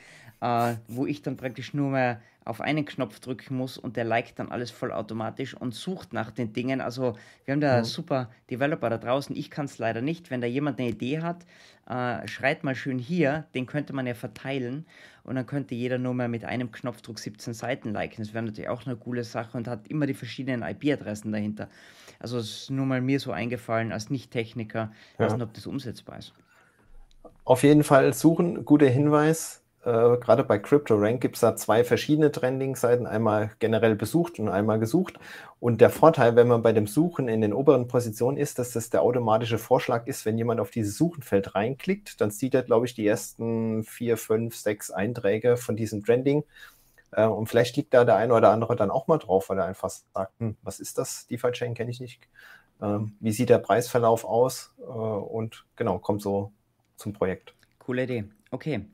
äh, 0.41 0.75
wo 0.87 1.05
ich 1.05 1.21
dann 1.21 1.37
praktisch 1.37 1.73
nur 1.73 1.89
mehr 1.91 2.21
auf 2.45 2.61
einen 2.61 2.85
Knopf 2.85 3.19
drücken 3.19 3.57
muss 3.57 3.77
und 3.79 3.97
der 3.97 4.03
liked 4.03 4.37
dann 4.37 4.51
alles 4.51 4.69
vollautomatisch 4.69 5.55
und 5.55 5.73
sucht 5.73 6.13
nach 6.13 6.29
den 6.29 6.53
Dingen. 6.53 6.79
Also 6.79 7.17
wir 7.43 7.53
haben 7.53 7.61
da 7.61 7.79
mhm. 7.79 7.83
super 7.83 8.29
Developer 8.51 8.89
da 8.89 8.99
draußen. 8.99 9.35
Ich 9.35 9.49
kann 9.49 9.65
es 9.65 9.79
leider 9.79 10.01
nicht. 10.01 10.29
Wenn 10.29 10.41
da 10.41 10.47
jemand 10.47 10.79
eine 10.79 10.89
Idee 10.89 11.21
hat, 11.21 11.45
äh, 11.89 12.27
schreit 12.27 12.63
mal 12.63 12.75
schön 12.75 12.99
hier, 12.99 13.45
den 13.55 13.65
könnte 13.65 13.93
man 13.93 14.05
ja 14.05 14.13
verteilen 14.13 14.85
und 15.23 15.35
dann 15.35 15.47
könnte 15.47 15.73
jeder 15.73 15.97
nur 15.97 16.13
mehr 16.13 16.27
mit 16.27 16.45
einem 16.45 16.71
Knopfdruck 16.71 17.17
17 17.17 17.55
Seiten 17.55 17.91
liken. 17.91 18.23
Das 18.23 18.35
wäre 18.35 18.43
natürlich 18.43 18.69
auch 18.69 18.85
eine 18.85 18.95
coole 18.95 19.23
Sache 19.23 19.57
und 19.57 19.67
hat 19.67 19.87
immer 19.87 20.05
die 20.05 20.13
verschiedenen 20.13 20.61
IP-Adressen 20.61 21.31
dahinter. 21.31 21.67
Also 22.19 22.37
es 22.37 22.61
ist 22.61 22.69
nur 22.69 22.85
mal 22.85 23.01
mir 23.01 23.19
so 23.19 23.31
eingefallen 23.31 23.91
als 23.91 24.11
Nicht-Techniker, 24.11 24.91
ja. 25.17 25.33
ob 25.41 25.53
das 25.53 25.65
umsetzbar 25.65 26.19
ist. 26.19 26.33
Auf 27.43 27.63
jeden 27.63 27.83
Fall 27.83 28.13
suchen, 28.13 28.65
guter 28.65 28.87
Hinweis. 28.87 29.64
Äh, 29.85 30.17
gerade 30.17 30.43
bei 30.43 30.57
CryptoRank 30.57 31.21
gibt 31.21 31.35
es 31.35 31.41
da 31.41 31.55
zwei 31.55 31.83
verschiedene 31.83 32.31
Trending-Seiten, 32.31 33.05
einmal 33.05 33.51
generell 33.59 33.95
besucht 33.95 34.39
und 34.39 34.49
einmal 34.49 34.79
gesucht. 34.79 35.19
Und 35.59 35.79
der 35.79 35.91
Vorteil, 35.91 36.35
wenn 36.35 36.47
man 36.47 36.63
bei 36.63 36.73
dem 36.73 36.87
Suchen 36.87 37.27
in 37.27 37.41
den 37.41 37.53
oberen 37.53 37.87
Positionen 37.87 38.37
ist, 38.37 38.57
dass 38.57 38.71
das 38.71 38.89
der 38.89 39.03
automatische 39.03 39.59
Vorschlag 39.59 40.07
ist, 40.07 40.25
wenn 40.25 40.39
jemand 40.39 40.59
auf 40.59 40.71
dieses 40.71 40.97
Suchenfeld 40.97 41.53
reinklickt, 41.53 42.19
dann 42.19 42.31
sieht 42.31 42.55
er, 42.55 42.63
glaube 42.63 42.87
ich, 42.87 42.95
die 42.95 43.05
ersten 43.05 43.83
vier, 43.83 44.17
fünf, 44.17 44.55
sechs 44.55 44.89
Einträge 44.89 45.55
von 45.55 45.75
diesem 45.75 46.03
Trending. 46.03 46.43
Äh, 47.11 47.27
und 47.27 47.47
vielleicht 47.47 47.77
liegt 47.77 47.93
da 47.93 48.05
der 48.05 48.15
eine 48.15 48.33
oder 48.33 48.49
andere 48.49 48.75
dann 48.75 48.89
auch 48.89 49.07
mal 49.07 49.19
drauf, 49.19 49.49
weil 49.49 49.59
er 49.59 49.65
einfach 49.65 49.89
sagt, 49.89 50.33
hm, 50.39 50.57
was 50.63 50.79
ist 50.79 50.97
das? 50.97 51.27
DeFi-Chain 51.27 51.75
kenne 51.75 51.91
ich 51.91 51.99
nicht. 51.99 52.27
Ähm, 52.81 53.15
wie 53.19 53.31
sieht 53.31 53.49
der 53.49 53.59
Preisverlauf 53.59 54.25
aus? 54.25 54.73
Äh, 54.79 54.83
und 54.83 55.65
genau, 55.75 55.99
kommt 55.99 56.23
so 56.23 56.51
zum 56.95 57.13
Projekt. 57.13 57.53
Coole 57.77 58.03
Idee. 58.03 58.25
Okay. 58.49 58.85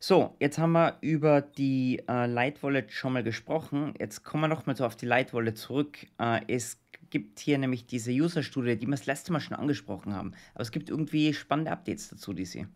So, 0.00 0.36
jetzt 0.38 0.58
haben 0.58 0.72
wir 0.72 0.94
über 1.00 1.40
die 1.40 2.04
äh, 2.08 2.26
Light 2.26 2.62
Wallet 2.62 2.92
schon 2.92 3.14
mal 3.14 3.24
gesprochen. 3.24 3.94
Jetzt 3.98 4.22
kommen 4.22 4.44
wir 4.44 4.48
nochmal 4.48 4.76
so 4.76 4.86
auf 4.86 4.94
die 4.94 5.06
Light 5.06 5.34
Wallet 5.34 5.58
zurück. 5.58 5.98
Äh, 6.20 6.40
es 6.46 6.78
gibt 7.10 7.40
hier 7.40 7.58
nämlich 7.58 7.84
diese 7.86 8.12
User-Studie, 8.12 8.76
die 8.76 8.86
wir 8.86 8.92
das 8.92 9.06
letzte 9.06 9.32
Mal 9.32 9.40
schon 9.40 9.56
angesprochen 9.56 10.14
haben. 10.14 10.34
Aber 10.54 10.62
es 10.62 10.70
gibt 10.70 10.88
irgendwie 10.88 11.34
spannende 11.34 11.72
Updates 11.72 12.10
dazu, 12.10 12.32
die 12.32 12.44
Sie. 12.44 12.66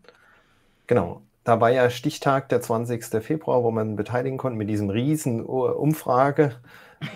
Genau. 0.87 1.21
Da 1.45 1.61
war 1.61 1.71
ja 1.71 1.89
Stichtag 1.89 2.49
der 2.49 2.61
20. 2.61 3.05
Februar, 3.23 3.63
wo 3.63 3.71
man 3.71 3.95
beteiligen 3.95 4.37
konnte 4.37 4.57
mit 4.57 4.69
diesem 4.69 4.89
riesen 4.89 5.45
Umfrage. 5.45 6.55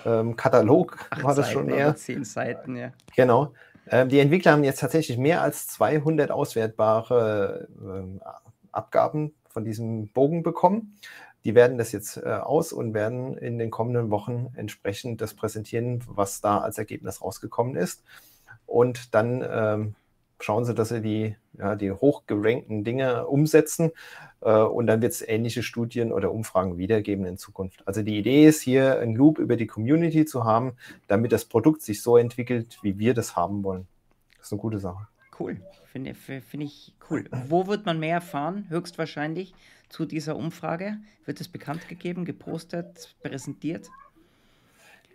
Ähm, 0.05 0.37
Katalog 0.37 0.97
war 1.21 1.35
das 1.35 1.47
Seiten 1.47 1.51
schon 1.51 1.69
eher. 1.69 1.95
Zehn 1.95 2.23
Seiten, 2.23 2.77
ja. 2.77 2.91
Genau. 3.15 3.53
Ähm, 3.89 4.07
die 4.07 4.19
Entwickler 4.19 4.53
haben 4.53 4.63
jetzt 4.63 4.79
tatsächlich 4.79 5.17
mehr 5.17 5.41
als 5.41 5.67
200 5.67 6.31
auswertbare 6.31 7.67
äh, 7.81 8.25
Abgaben 8.71 9.33
von 9.57 9.65
diesem 9.65 10.09
Bogen 10.09 10.43
bekommen. 10.43 10.99
Die 11.43 11.55
werden 11.55 11.79
das 11.79 11.91
jetzt 11.91 12.17
äh, 12.17 12.29
aus 12.29 12.71
und 12.71 12.93
werden 12.93 13.35
in 13.39 13.57
den 13.57 13.71
kommenden 13.71 14.11
Wochen 14.11 14.49
entsprechend 14.55 15.19
das 15.19 15.33
präsentieren, 15.33 16.03
was 16.05 16.41
da 16.41 16.59
als 16.59 16.77
Ergebnis 16.77 17.23
rausgekommen 17.23 17.75
ist. 17.75 18.03
Und 18.67 19.15
dann 19.15 19.43
ähm, 19.49 19.95
schauen 20.39 20.63
sie, 20.63 20.75
dass 20.75 20.89
sie 20.89 21.01
die, 21.01 21.35
ja, 21.57 21.75
die 21.75 21.91
hochgerankten 21.91 22.83
Dinge 22.83 23.25
umsetzen. 23.25 23.93
Äh, 24.41 24.61
und 24.61 24.85
dann 24.85 25.01
wird 25.01 25.13
es 25.13 25.27
ähnliche 25.27 25.63
Studien 25.63 26.11
oder 26.11 26.31
Umfragen 26.31 26.77
wiedergeben 26.77 27.25
in 27.25 27.39
Zukunft. 27.39 27.81
Also 27.87 28.03
die 28.03 28.19
Idee 28.19 28.45
ist 28.45 28.61
hier, 28.61 28.99
ein 28.99 29.15
Loop 29.15 29.39
über 29.39 29.55
die 29.55 29.65
Community 29.65 30.25
zu 30.25 30.43
haben, 30.43 30.73
damit 31.07 31.31
das 31.31 31.45
Produkt 31.45 31.81
sich 31.81 32.03
so 32.03 32.15
entwickelt, 32.15 32.77
wie 32.83 32.99
wir 32.99 33.15
das 33.15 33.35
haben 33.35 33.63
wollen. 33.63 33.87
Das 34.37 34.45
ist 34.45 34.53
eine 34.53 34.61
gute 34.61 34.77
Sache. 34.77 35.07
Cool. 35.39 35.57
Finde 35.97 36.13
find 36.13 36.63
ich 36.63 36.93
cool. 37.09 37.25
Wo 37.47 37.65
wird 37.65 37.87
man 37.87 37.99
mehr 37.99 38.15
erfahren? 38.15 38.67
Höchstwahrscheinlich 38.69 39.55
zu 39.89 40.05
dieser 40.05 40.35
Umfrage. 40.35 40.97
Wird 41.25 41.41
es 41.41 41.47
bekannt 41.47 41.87
gegeben, 41.87 42.23
gepostet, 42.23 43.15
präsentiert? 43.23 43.89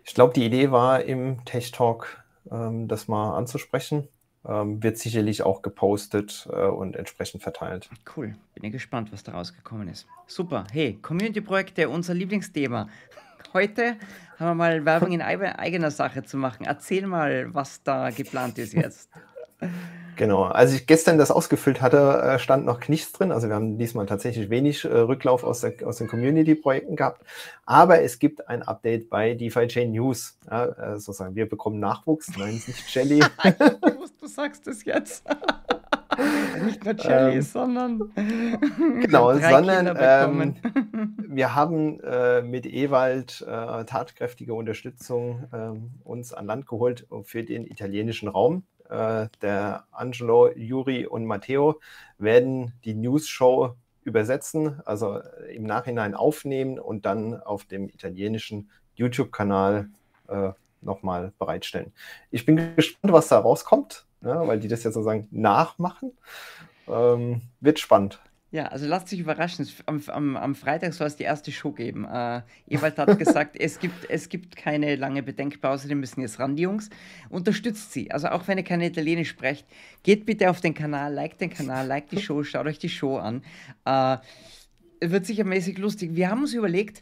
Ich 0.03 0.13
glaube, 0.13 0.33
die 0.33 0.45
Idee 0.45 0.71
war 0.71 1.01
im 1.03 1.45
Tech 1.45 1.71
Talk, 1.71 2.21
ähm, 2.51 2.89
das 2.89 3.07
mal 3.07 3.37
anzusprechen. 3.37 4.09
Ähm, 4.45 4.83
wird 4.83 4.97
sicherlich 4.97 5.43
auch 5.43 5.61
gepostet 5.61 6.49
äh, 6.51 6.65
und 6.65 6.97
entsprechend 6.97 7.43
verteilt. 7.43 7.89
Cool. 8.17 8.35
Bin 8.53 8.65
ich 8.65 8.73
gespannt, 8.73 9.13
was 9.13 9.23
da 9.23 9.31
rausgekommen 9.31 9.87
ist. 9.87 10.05
Super. 10.27 10.65
Hey, 10.73 10.99
Community-Projekte, 11.01 11.87
unser 11.87 12.13
Lieblingsthema. 12.13 12.89
Heute 13.53 13.95
haben 14.37 14.47
wir 14.47 14.55
mal 14.55 14.83
Werbung 14.83 15.13
in 15.13 15.21
eigener 15.21 15.91
Sache 15.91 16.23
zu 16.23 16.35
machen. 16.35 16.65
Erzähl 16.65 17.07
mal, 17.07 17.53
was 17.53 17.83
da 17.83 18.09
geplant 18.09 18.57
ist 18.57 18.73
jetzt. 18.73 19.09
Genau, 20.15 20.43
als 20.43 20.73
ich 20.73 20.85
gestern 20.85 21.17
das 21.17 21.31
ausgefüllt 21.31 21.81
hatte, 21.81 21.97
äh, 21.97 22.39
stand 22.39 22.65
noch 22.65 22.87
nichts 22.87 23.11
drin. 23.11 23.31
Also 23.31 23.47
wir 23.47 23.55
haben 23.55 23.77
diesmal 23.77 24.05
tatsächlich 24.05 24.49
wenig 24.49 24.85
äh, 24.85 24.89
Rücklauf 24.89 25.43
aus, 25.43 25.61
der, 25.61 25.73
aus 25.85 25.97
den 25.97 26.07
Community-Projekten 26.07 26.95
gehabt. 26.95 27.21
Aber 27.65 28.01
es 28.01 28.19
gibt 28.19 28.47
ein 28.47 28.63
Update 28.63 29.09
bei 29.09 29.33
DeFi 29.33 29.67
Chain 29.67 29.91
News. 29.91 30.37
Ja, 30.49 30.65
äh, 30.65 30.99
sozusagen, 30.99 31.35
wir 31.35 31.47
bekommen 31.49 31.79
Nachwuchs. 31.79 32.31
Nein, 32.37 32.55
ist 32.55 32.67
nicht 32.67 32.93
Jelly. 32.93 33.23
du 34.21 34.27
sagst 34.27 34.67
es 34.67 34.85
jetzt. 34.85 35.25
nicht 36.63 36.83
nur 36.85 36.95
Jelly, 36.95 37.35
ähm, 37.35 37.41
sondern 37.41 38.11
genau, 39.01 39.33
sondern 39.33 39.97
ähm, 39.99 40.55
wir 41.27 41.55
haben 41.55 41.99
äh, 42.01 42.41
mit 42.41 42.65
Ewald 42.65 43.41
äh, 43.41 43.85
tatkräftige 43.85 44.53
Unterstützung 44.53 45.43
äh, 45.51 46.07
uns 46.07 46.33
an 46.33 46.45
Land 46.45 46.67
geholt 46.67 47.07
für 47.23 47.43
den 47.43 47.65
italienischen 47.65 48.27
Raum. 48.27 48.63
Äh, 48.93 49.27
der 49.41 49.85
Angelo, 49.91 50.51
Juri 50.55 51.07
und 51.07 51.25
Matteo 51.25 51.79
werden 52.19 52.73
die 52.85 52.93
News-Show 52.93 53.75
übersetzen, 54.03 54.81
also 54.85 55.19
im 55.51 55.63
Nachhinein 55.63 56.13
aufnehmen 56.13 56.77
und 56.77 57.07
dann 57.07 57.41
auf 57.41 57.65
dem 57.65 57.89
italienischen 57.89 58.69
YouTube-Kanal 58.93 59.89
äh, 60.27 60.51
nochmal 60.81 61.33
bereitstellen. 61.39 61.91
Ich 62.29 62.45
bin 62.45 62.75
gespannt, 62.75 63.13
was 63.13 63.29
da 63.29 63.39
rauskommt, 63.39 64.05
ja, 64.21 64.45
weil 64.47 64.59
die 64.59 64.67
das 64.67 64.83
jetzt 64.83 64.93
sozusagen 64.93 65.27
nachmachen. 65.31 66.11
Ähm, 66.87 67.41
wird 67.61 67.79
spannend. 67.79 68.19
Ja, 68.53 68.67
also 68.67 68.85
lasst 68.85 69.07
sich 69.07 69.19
überraschen. 69.19 69.67
Am, 69.87 69.99
am, 70.05 70.37
am 70.37 70.53
Freitag 70.53 70.93
soll 70.93 71.07
es 71.07 71.15
die 71.15 71.23
erste 71.23 71.51
Show 71.51 71.71
geben. 71.71 72.05
Äh, 72.05 72.43
Ewald 72.67 72.99
hat 72.99 73.17
gesagt, 73.17 73.55
es 73.59 73.79
gibt, 73.79 74.07
es 74.11 74.29
gibt 74.29 74.55
keine 74.55 74.95
lange 74.95 75.23
Bedenkpause, 75.23 75.87
die 75.87 75.95
müssen 75.95 76.21
jetzt 76.21 76.37
ran, 76.37 76.55
die 76.55 76.61
Jungs. 76.61 76.91
Unterstützt 77.29 77.93
sie. 77.93 78.11
Also 78.11 78.27
auch 78.27 78.47
wenn 78.47 78.59
ihr 78.59 78.63
kein 78.63 78.81
Italienisch 78.81 79.29
sprecht, 79.29 79.65
geht 80.03 80.27
bitte 80.27 80.51
auf 80.51 80.61
den 80.61 80.75
Kanal, 80.75 81.15
liked 81.15 81.41
den 81.41 81.49
Kanal, 81.49 81.87
liked 81.87 82.11
die 82.11 82.21
Show, 82.21 82.43
schaut 82.43 82.67
euch 82.67 82.77
die 82.77 82.89
Show 82.89 83.17
an. 83.17 83.41
Äh, 83.85 84.17
wird 85.01 85.25
sicher 85.25 85.45
mäßig 85.45 85.79
lustig. 85.79 86.11
Wir 86.13 86.29
haben 86.29 86.41
uns 86.41 86.53
überlegt, 86.53 87.01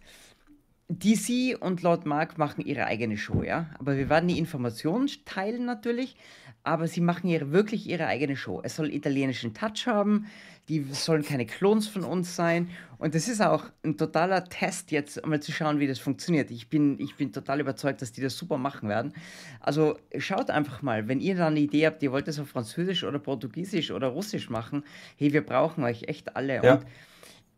DC 0.88 1.58
und 1.60 1.82
Lord 1.82 2.06
Mark 2.06 2.38
machen 2.38 2.66
ihre 2.66 2.86
eigene 2.86 3.18
Show, 3.18 3.44
ja. 3.44 3.70
Aber 3.78 3.98
wir 3.98 4.10
werden 4.10 4.30
die 4.30 4.40
Informationen 4.40 5.10
teilen 5.26 5.66
natürlich, 5.66 6.16
aber 6.64 6.88
sie 6.88 7.02
machen 7.02 7.28
ihre, 7.28 7.52
wirklich 7.52 7.90
ihre 7.90 8.08
eigene 8.08 8.38
Show. 8.38 8.62
Es 8.64 8.78
soll 8.78 8.94
italienischen 8.94 9.54
Touch 9.54 9.86
haben 9.86 10.28
die 10.70 10.84
sollen 10.92 11.24
keine 11.24 11.46
Klons 11.46 11.88
von 11.88 12.04
uns 12.04 12.36
sein. 12.36 12.70
Und 12.98 13.16
das 13.16 13.28
ist 13.28 13.42
auch 13.42 13.66
ein 13.84 13.98
totaler 13.98 14.46
Test 14.46 14.92
jetzt, 14.92 15.24
um 15.24 15.32
mal 15.32 15.42
zu 15.42 15.52
schauen, 15.52 15.80
wie 15.80 15.88
das 15.88 16.00
funktioniert. 16.00 16.52
Ich 16.52 16.70
bin, 16.70 17.00
ich 17.00 17.16
bin 17.16 17.32
total 17.32 17.60
überzeugt, 17.60 18.02
dass 18.02 18.12
die 18.12 18.22
das 18.22 18.38
super 18.38 18.58
machen 18.58 18.88
werden. 18.88 19.14
Also 19.60 19.98
schaut 20.18 20.50
einfach 20.50 20.82
mal, 20.82 21.08
wenn 21.08 21.20
ihr 21.20 21.36
da 21.36 21.48
eine 21.48 21.60
Idee 21.60 21.88
habt, 21.88 22.04
ihr 22.04 22.12
wollt 22.12 22.28
das 22.28 22.40
auf 22.40 22.48
Französisch 22.48 23.04
oder 23.04 23.20
Portugiesisch 23.20 23.92
oder 23.92 24.08
Russisch 24.08 24.50
machen, 24.50 24.84
hey, 25.18 25.34
wir 25.34 25.46
brauchen 25.46 25.84
euch 25.84 26.04
echt 26.04 26.36
alle. 26.36 26.64
Ja. 26.64 26.74
Und 26.76 26.86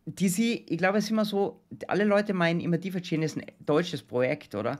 die 0.06 0.28
sie, 0.28 0.64
ich 0.68 0.78
glaube, 0.78 0.98
es 0.98 1.04
ist 1.04 1.10
immer 1.10 1.24
so, 1.24 1.60
alle 1.88 2.04
Leute 2.04 2.34
meinen 2.34 2.60
immer, 2.60 2.78
DeFi 2.78 3.16
ist 3.22 3.36
ein 3.36 3.44
deutsches 3.60 4.02
Projekt, 4.02 4.54
oder? 4.54 4.78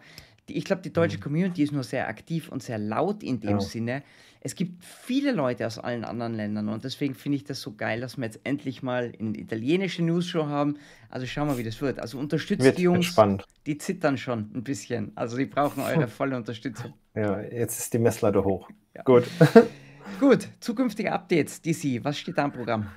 ich 0.48 0.64
glaube, 0.64 0.82
die 0.82 0.92
deutsche 0.92 1.18
mhm. 1.18 1.22
Community 1.22 1.62
ist 1.62 1.72
nur 1.72 1.84
sehr 1.84 2.08
aktiv 2.08 2.48
und 2.50 2.62
sehr 2.62 2.78
laut 2.78 3.22
in 3.22 3.40
dem 3.40 3.50
ja. 3.50 3.60
Sinne. 3.60 4.02
Es 4.46 4.54
gibt 4.54 4.84
viele 4.84 5.32
Leute 5.32 5.66
aus 5.66 5.78
allen 5.78 6.04
anderen 6.04 6.34
Ländern 6.34 6.68
und 6.68 6.84
deswegen 6.84 7.14
finde 7.14 7.36
ich 7.36 7.44
das 7.44 7.62
so 7.62 7.72
geil, 7.72 8.02
dass 8.02 8.18
wir 8.18 8.26
jetzt 8.26 8.40
endlich 8.44 8.82
mal 8.82 9.10
eine 9.18 9.38
italienische 9.38 10.02
News-Show 10.02 10.44
haben. 10.44 10.76
Also 11.08 11.24
schauen 11.24 11.48
wir, 11.48 11.56
wie 11.56 11.62
das 11.62 11.80
wird. 11.80 11.98
Also 11.98 12.18
unterstützt 12.18 12.62
wird, 12.62 12.76
die 12.76 12.82
Jungs. 12.82 13.06
Spannend. 13.06 13.46
Die 13.64 13.78
zittern 13.78 14.18
schon 14.18 14.50
ein 14.54 14.62
bisschen. 14.62 15.12
Also 15.14 15.38
die 15.38 15.46
brauchen 15.46 15.82
eure 15.82 16.08
volle 16.08 16.36
Unterstützung. 16.36 16.92
Ja, 17.14 17.40
jetzt 17.40 17.78
ist 17.78 17.94
die 17.94 17.98
Messlatte 17.98 18.44
hoch. 18.44 18.68
Ja. 18.94 19.02
Gut. 19.04 19.24
Gut, 20.20 20.46
zukünftige 20.60 21.10
Updates, 21.10 21.62
DC. 21.62 22.04
Was 22.04 22.18
steht 22.18 22.36
da 22.36 22.44
im 22.44 22.52
Programm? 22.52 22.88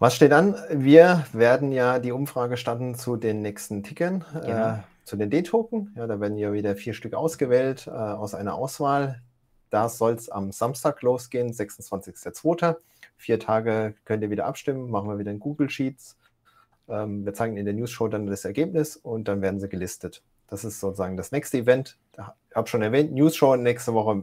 Was 0.00 0.16
steht 0.16 0.32
an? 0.32 0.56
Wir 0.70 1.26
werden 1.32 1.70
ja 1.70 2.00
die 2.00 2.10
Umfrage 2.10 2.56
starten 2.56 2.96
zu 2.96 3.14
den 3.14 3.40
nächsten 3.40 3.84
Tickern. 3.84 4.24
Genau. 4.32 4.70
Äh, 4.70 4.78
zu 5.04 5.16
den 5.16 5.30
D-Token. 5.30 5.92
Ja, 5.94 6.08
da 6.08 6.18
werden 6.18 6.36
ja 6.36 6.52
wieder 6.52 6.74
vier 6.74 6.92
Stück 6.92 7.14
ausgewählt 7.14 7.86
äh, 7.86 7.90
aus 7.90 8.34
einer 8.34 8.54
Auswahl. 8.54 9.22
Da 9.70 9.88
soll 9.88 10.14
es 10.14 10.28
am 10.28 10.52
Samstag 10.52 11.02
losgehen, 11.02 11.52
26.02. 11.52 12.76
Vier 13.16 13.40
Tage 13.40 13.94
könnt 14.04 14.22
ihr 14.22 14.30
wieder 14.30 14.46
abstimmen, 14.46 14.90
machen 14.90 15.08
wir 15.08 15.18
wieder 15.18 15.30
in 15.30 15.40
Google 15.40 15.70
Sheets. 15.70 16.16
Ähm, 16.88 17.24
wir 17.24 17.34
zeigen 17.34 17.56
in 17.56 17.64
der 17.64 17.74
News 17.74 17.90
Show 17.90 18.08
dann 18.08 18.26
das 18.26 18.44
Ergebnis 18.44 18.96
und 18.96 19.28
dann 19.28 19.42
werden 19.42 19.60
sie 19.60 19.68
gelistet. 19.68 20.22
Das 20.48 20.64
ist 20.64 20.80
sozusagen 20.80 21.16
das 21.16 21.32
nächste 21.32 21.58
Event. 21.58 21.98
Ich 22.12 22.56
habe 22.56 22.68
schon 22.68 22.82
erwähnt, 22.82 23.12
News 23.12 23.34
Show 23.36 23.56
nächste 23.56 23.94
Woche 23.94 24.22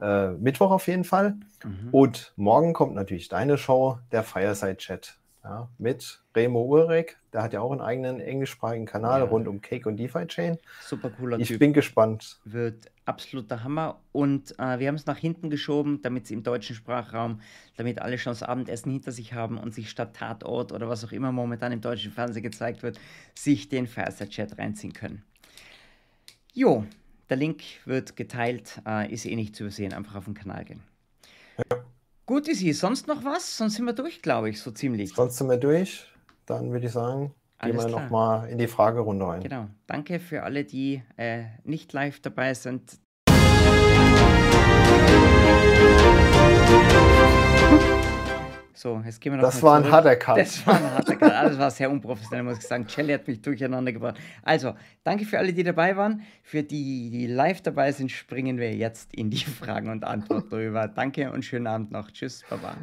äh, 0.00 0.30
Mittwoch 0.32 0.70
auf 0.70 0.86
jeden 0.88 1.04
Fall. 1.04 1.36
Mhm. 1.64 1.88
Und 1.92 2.32
morgen 2.36 2.72
kommt 2.72 2.94
natürlich 2.94 3.28
deine 3.28 3.58
Show, 3.58 3.98
der 4.10 4.22
Fireside 4.22 4.76
Chat 4.76 5.16
ja, 5.44 5.68
mit 5.78 6.20
Remo 6.34 6.62
Ulrich. 6.62 7.16
Der 7.32 7.42
hat 7.42 7.52
ja 7.52 7.60
auch 7.60 7.70
einen 7.70 7.80
eigenen 7.80 8.20
englischsprachigen 8.20 8.86
Kanal 8.86 9.20
ja. 9.20 9.26
rund 9.26 9.46
um 9.46 9.60
Cake 9.60 9.88
und 9.88 9.96
DeFi 9.96 10.26
Chain. 10.26 10.58
Super 10.82 11.10
cooler 11.10 11.38
ich 11.38 11.48
Typ. 11.48 11.54
Ich 11.54 11.58
bin 11.58 11.72
gespannt. 11.72 12.40
Wird 12.44 12.90
absoluter 13.06 13.62
Hammer. 13.64 14.00
Und 14.12 14.58
äh, 14.58 14.78
wir 14.78 14.88
haben 14.88 14.94
es 14.94 15.06
nach 15.06 15.18
hinten 15.18 15.50
geschoben, 15.50 16.00
damit 16.02 16.24
es 16.24 16.30
im 16.30 16.42
deutschen 16.42 16.76
Sprachraum, 16.76 17.40
damit 17.76 18.00
alle 18.00 18.18
schon 18.18 18.32
das 18.32 18.42
Abendessen 18.42 18.90
hinter 18.90 19.12
sich 19.12 19.32
haben 19.32 19.58
und 19.58 19.74
sich 19.74 19.90
statt 19.90 20.16
Tatort 20.16 20.72
oder 20.72 20.88
was 20.88 21.04
auch 21.04 21.12
immer 21.12 21.32
momentan 21.32 21.72
im 21.72 21.80
deutschen 21.80 22.12
Fernsehen 22.12 22.42
gezeigt 22.42 22.82
wird, 22.82 22.98
sich 23.34 23.68
den 23.68 23.86
Fireside-Chat 23.86 24.58
reinziehen 24.58 24.92
können. 24.92 25.22
Jo, 26.52 26.84
der 27.28 27.36
Link 27.36 27.62
wird 27.84 28.16
geteilt, 28.16 28.80
äh, 28.86 29.12
ist 29.12 29.26
eh 29.26 29.34
nicht 29.34 29.56
zu 29.56 29.64
übersehen, 29.64 29.92
einfach 29.92 30.14
auf 30.14 30.24
den 30.24 30.34
Kanal 30.34 30.64
gehen. 30.64 30.82
Ja. 31.70 31.84
Gut, 32.26 32.48
Isi, 32.48 32.72
sonst 32.72 33.06
noch 33.06 33.24
was? 33.24 33.58
Sonst 33.58 33.74
sind 33.74 33.84
wir 33.84 33.92
durch, 33.92 34.22
glaube 34.22 34.48
ich, 34.48 34.60
so 34.60 34.70
ziemlich. 34.70 35.12
Sonst 35.14 35.36
sind 35.36 35.48
wir 35.48 35.58
durch. 35.58 36.06
dann 36.46 36.72
würde 36.72 36.86
ich 36.86 36.92
sagen, 36.92 37.34
gehen 37.60 37.76
wir 37.76 37.88
nochmal 37.88 38.48
in 38.48 38.58
die 38.58 38.66
Fragerunde 38.66 39.26
rein. 39.26 39.42
Genau. 39.42 39.68
Danke 39.86 40.20
für 40.20 40.42
alle, 40.42 40.64
die 40.64 41.02
äh, 41.16 41.44
nicht 41.64 41.92
live 41.92 42.20
dabei 42.20 42.54
sind. 42.54 42.98
So, 48.76 49.00
jetzt 49.02 49.20
gehen 49.20 49.32
wir 49.32 49.36
noch 49.38 49.44
Das 49.44 49.62
war 49.62 49.78
ein 49.78 49.90
harter 49.90 50.14
Cut. 50.16 50.36
Das 50.36 50.66
war 50.66 50.76
ein 50.76 50.90
harter 50.92 51.16
Cut. 51.16 51.30
Das 51.30 51.58
war 51.58 51.70
sehr 51.70 51.90
unprofessionell, 51.90 52.42
muss 52.42 52.58
ich 52.58 52.66
sagen. 52.66 52.86
Shelly 52.86 53.14
hat 53.14 53.26
mich 53.26 53.40
durcheinander 53.40 53.92
gebracht. 53.92 54.18
Also, 54.42 54.74
danke 55.04 55.24
für 55.24 55.38
alle, 55.38 55.52
die 55.52 55.62
dabei 55.62 55.96
waren. 55.96 56.22
Für 56.42 56.62
die, 56.62 57.08
die 57.08 57.26
live 57.26 57.62
dabei 57.62 57.92
sind, 57.92 58.10
springen 58.10 58.58
wir 58.58 58.74
jetzt 58.74 59.14
in 59.14 59.30
die 59.30 59.38
Fragen 59.60 59.88
und 59.88 60.04
Antworten 60.04 60.50
drüber. 60.50 60.88
Danke 60.88 61.32
und 61.32 61.44
schönen 61.44 61.66
Abend 61.66 61.92
noch. 61.92 62.10
Tschüss, 62.10 62.44
Baba. 62.50 62.76